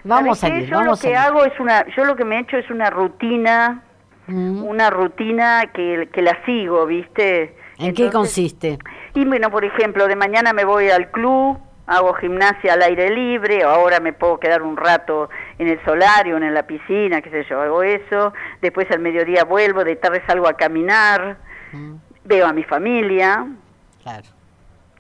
Vamos 0.04 0.44
a 0.44 0.50
Yo 0.50 0.78
vamos 0.78 1.04
lo 1.04 1.10
que 1.10 1.16
a 1.16 1.24
hago 1.24 1.44
es 1.46 1.60
una, 1.60 1.84
yo 1.96 2.06
lo 2.06 2.16
que 2.16 2.24
me 2.26 2.38
he 2.38 2.40
hecho 2.42 2.58
es 2.58 2.70
una 2.70 2.92
rutina, 2.92 3.82
Mm. 4.28 4.64
una 4.64 4.90
rutina 4.90 5.72
que, 5.74 6.10
que 6.12 6.22
la 6.22 6.44
sigo, 6.46 6.86
¿viste? 6.86 7.56
¿En 7.78 7.94
qué 7.94 8.10
consiste? 8.10 8.80
Y 9.14 9.26
bueno, 9.26 9.52
por 9.52 9.66
ejemplo, 9.66 10.08
de 10.08 10.16
mañana 10.16 10.54
me 10.54 10.64
voy 10.66 10.90
al 10.90 11.12
club, 11.12 11.58
hago 11.88 12.14
gimnasia 12.16 12.74
al 12.74 12.82
aire 12.82 13.10
libre, 13.14 13.66
o 13.66 13.70
ahora 13.70 14.00
me 14.00 14.14
puedo 14.14 14.40
quedar 14.40 14.62
un 14.64 14.78
rato 14.78 15.30
en 15.60 15.68
el 15.68 15.84
solario, 15.86 16.38
en 16.38 16.54
la 16.54 16.64
piscina, 16.66 17.22
qué 17.22 17.30
sé 17.30 17.46
yo, 17.50 17.62
hago 17.62 17.84
eso. 17.84 18.34
Después 18.62 18.90
al 18.92 19.00
mediodía 19.00 19.44
vuelvo, 19.44 19.84
de 19.84 19.96
tarde 19.96 20.22
salgo 20.26 20.48
a 20.48 20.54
caminar, 20.54 21.38
Mm, 21.74 21.96
veo 22.24 22.48
a 22.48 22.54
mi 22.54 22.64
familia 22.64 23.46
Claro. 24.02 24.28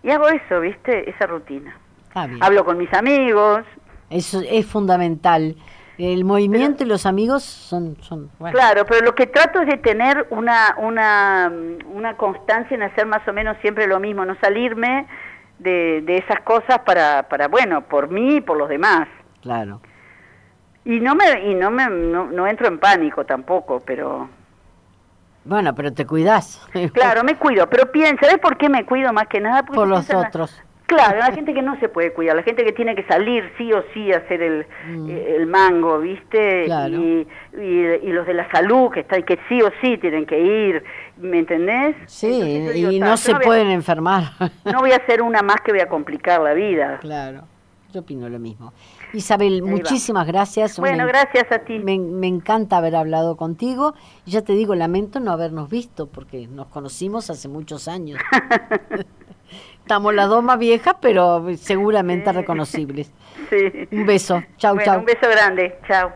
y 0.03 0.09
hago 0.11 0.27
eso, 0.27 0.59
¿viste? 0.59 1.09
Esa 1.09 1.25
rutina. 1.27 1.77
Bien. 2.13 2.37
Hablo 2.41 2.63
con 2.65 2.77
mis 2.77 2.93
amigos, 2.93 3.63
Eso 4.09 4.41
es 4.47 4.65
fundamental. 4.67 5.55
El 5.97 6.25
movimiento 6.25 6.83
y 6.83 6.87
los 6.87 7.05
amigos 7.05 7.43
son, 7.43 7.97
son 8.01 8.29
bueno, 8.37 8.57
Claro, 8.57 8.85
pero 8.85 9.05
lo 9.05 9.15
que 9.15 9.27
trato 9.27 9.61
es 9.61 9.67
de 9.67 9.77
tener 9.77 10.27
una, 10.29 10.75
una, 10.77 11.51
una 11.85 12.17
constancia 12.17 12.75
en 12.75 12.83
hacer 12.83 13.05
más 13.05 13.25
o 13.27 13.33
menos 13.33 13.57
siempre 13.61 13.87
lo 13.87 13.99
mismo, 13.99 14.25
no 14.25 14.35
salirme 14.41 15.07
de, 15.59 16.01
de 16.01 16.17
esas 16.17 16.41
cosas 16.41 16.79
para, 16.79 17.23
para, 17.29 17.47
bueno, 17.47 17.81
por 17.87 18.09
mí 18.09 18.37
y 18.37 18.41
por 18.41 18.57
los 18.57 18.67
demás. 18.69 19.07
claro. 19.41 19.81
Y 20.83 20.99
no 20.99 21.15
me, 21.15 21.49
y 21.49 21.55
no 21.55 21.71
me, 21.71 21.89
no, 21.89 22.25
no 22.27 22.45
entro 22.47 22.67
en 22.67 22.79
pánico 22.79 23.25
tampoco, 23.25 23.81
pero 23.85 24.29
Bueno, 25.43 25.75
pero 25.75 25.93
te 25.93 26.05
cuidás. 26.05 26.61
claro, 26.93 27.23
me 27.23 27.37
cuido, 27.37 27.69
pero 27.69 27.91
piensa, 27.91 28.25
¿sabes 28.25 28.39
por 28.39 28.57
qué 28.57 28.69
me 28.69 28.85
cuido 28.85 29.13
más 29.13 29.27
que 29.27 29.39
nada? 29.39 29.63
Porque 29.63 29.75
Por 29.75 29.87
los 29.87 30.09
otros. 30.13 30.61
Claro, 30.87 31.17
la 31.17 31.31
gente 31.31 31.53
que 31.53 31.63
no 31.63 31.79
se 31.79 31.89
puede 31.89 32.13
cuidar, 32.13 32.35
la 32.35 32.43
gente 32.43 32.63
que 32.63 32.71
tiene 32.71 32.95
que 32.95 33.03
salir 33.05 33.43
sí 33.57 33.73
o 33.73 33.83
sí 33.93 34.11
a 34.13 34.17
hacer 34.17 34.41
el, 34.43 34.65
Mm. 34.87 35.09
eh, 35.09 35.35
el 35.37 35.47
mango, 35.47 35.99
¿viste? 35.99 36.65
Claro. 36.65 36.93
Y, 36.95 37.27
y, 37.57 37.63
y 38.03 38.11
los 38.11 38.27
de 38.27 38.35
la 38.35 38.49
salud 38.51 38.91
que 38.91 38.99
están 38.99 39.23
que 39.23 39.39
sí 39.49 39.61
o 39.63 39.71
sí 39.81 39.97
tienen 39.97 40.25
que 40.27 40.39
ir, 40.39 40.83
¿me 41.17 41.39
entendés? 41.39 41.95
Sí, 42.05 42.27
Entonces 42.27 42.65
yo 42.67 42.71
digo, 42.73 42.91
y 42.91 42.99
"Ta, 42.99 43.05
no 43.07 43.17
se 43.17 43.31
a- 43.31 43.39
pueden 43.39 43.67
enfermar. 43.71 44.23
No 44.65 44.79
voy 44.81 44.91
a 44.91 44.97
hacer 44.97 45.21
una 45.23 45.41
más 45.41 45.57
que 45.61 45.71
voy 45.71 45.81
a 45.81 45.89
complicar 45.89 46.41
la 46.41 46.53
vida. 46.53 46.99
claro, 47.01 47.41
yo 47.91 48.01
opino 48.01 48.29
lo 48.29 48.37
mismo. 48.39 48.71
Isabel, 49.13 49.63
muchísimas 49.63 50.27
gracias. 50.27 50.77
Bueno, 50.79 51.05
Me- 51.05 51.11
gracias 51.11 51.49
a 51.51 51.59
ti. 51.59 51.79
Me, 51.79 51.97
me 51.97 52.27
encanta 52.27 52.77
haber 52.77 52.95
hablado 52.97 53.37
contigo. 53.37 53.95
Y 54.25 54.31
ya 54.31 54.41
te 54.43 54.51
digo, 54.53 54.75
lamento 54.75 55.19
no 55.21 55.31
habernos 55.31 55.69
visto 55.69 56.07
porque 56.07 56.45
nos 56.47 56.67
conocimos 56.67 57.29
hace 57.29 57.47
muchos 57.47 57.87
años. 57.87 58.19
Estamos 59.85 60.15
las 60.15 60.29
dos 60.29 60.43
más 60.43 60.57
viejas, 60.57 60.95
pero 60.99 61.45
seguramente 61.57 62.31
reconocibles. 62.33 63.11
Sí. 63.51 63.57
Un 63.91 64.07
beso. 64.07 64.41
Chau, 64.57 64.73
Bueno, 64.73 64.91
chau. 64.91 64.99
Un 65.01 65.05
beso 65.05 65.29
grande. 65.29 65.77
Chao. 65.87 66.11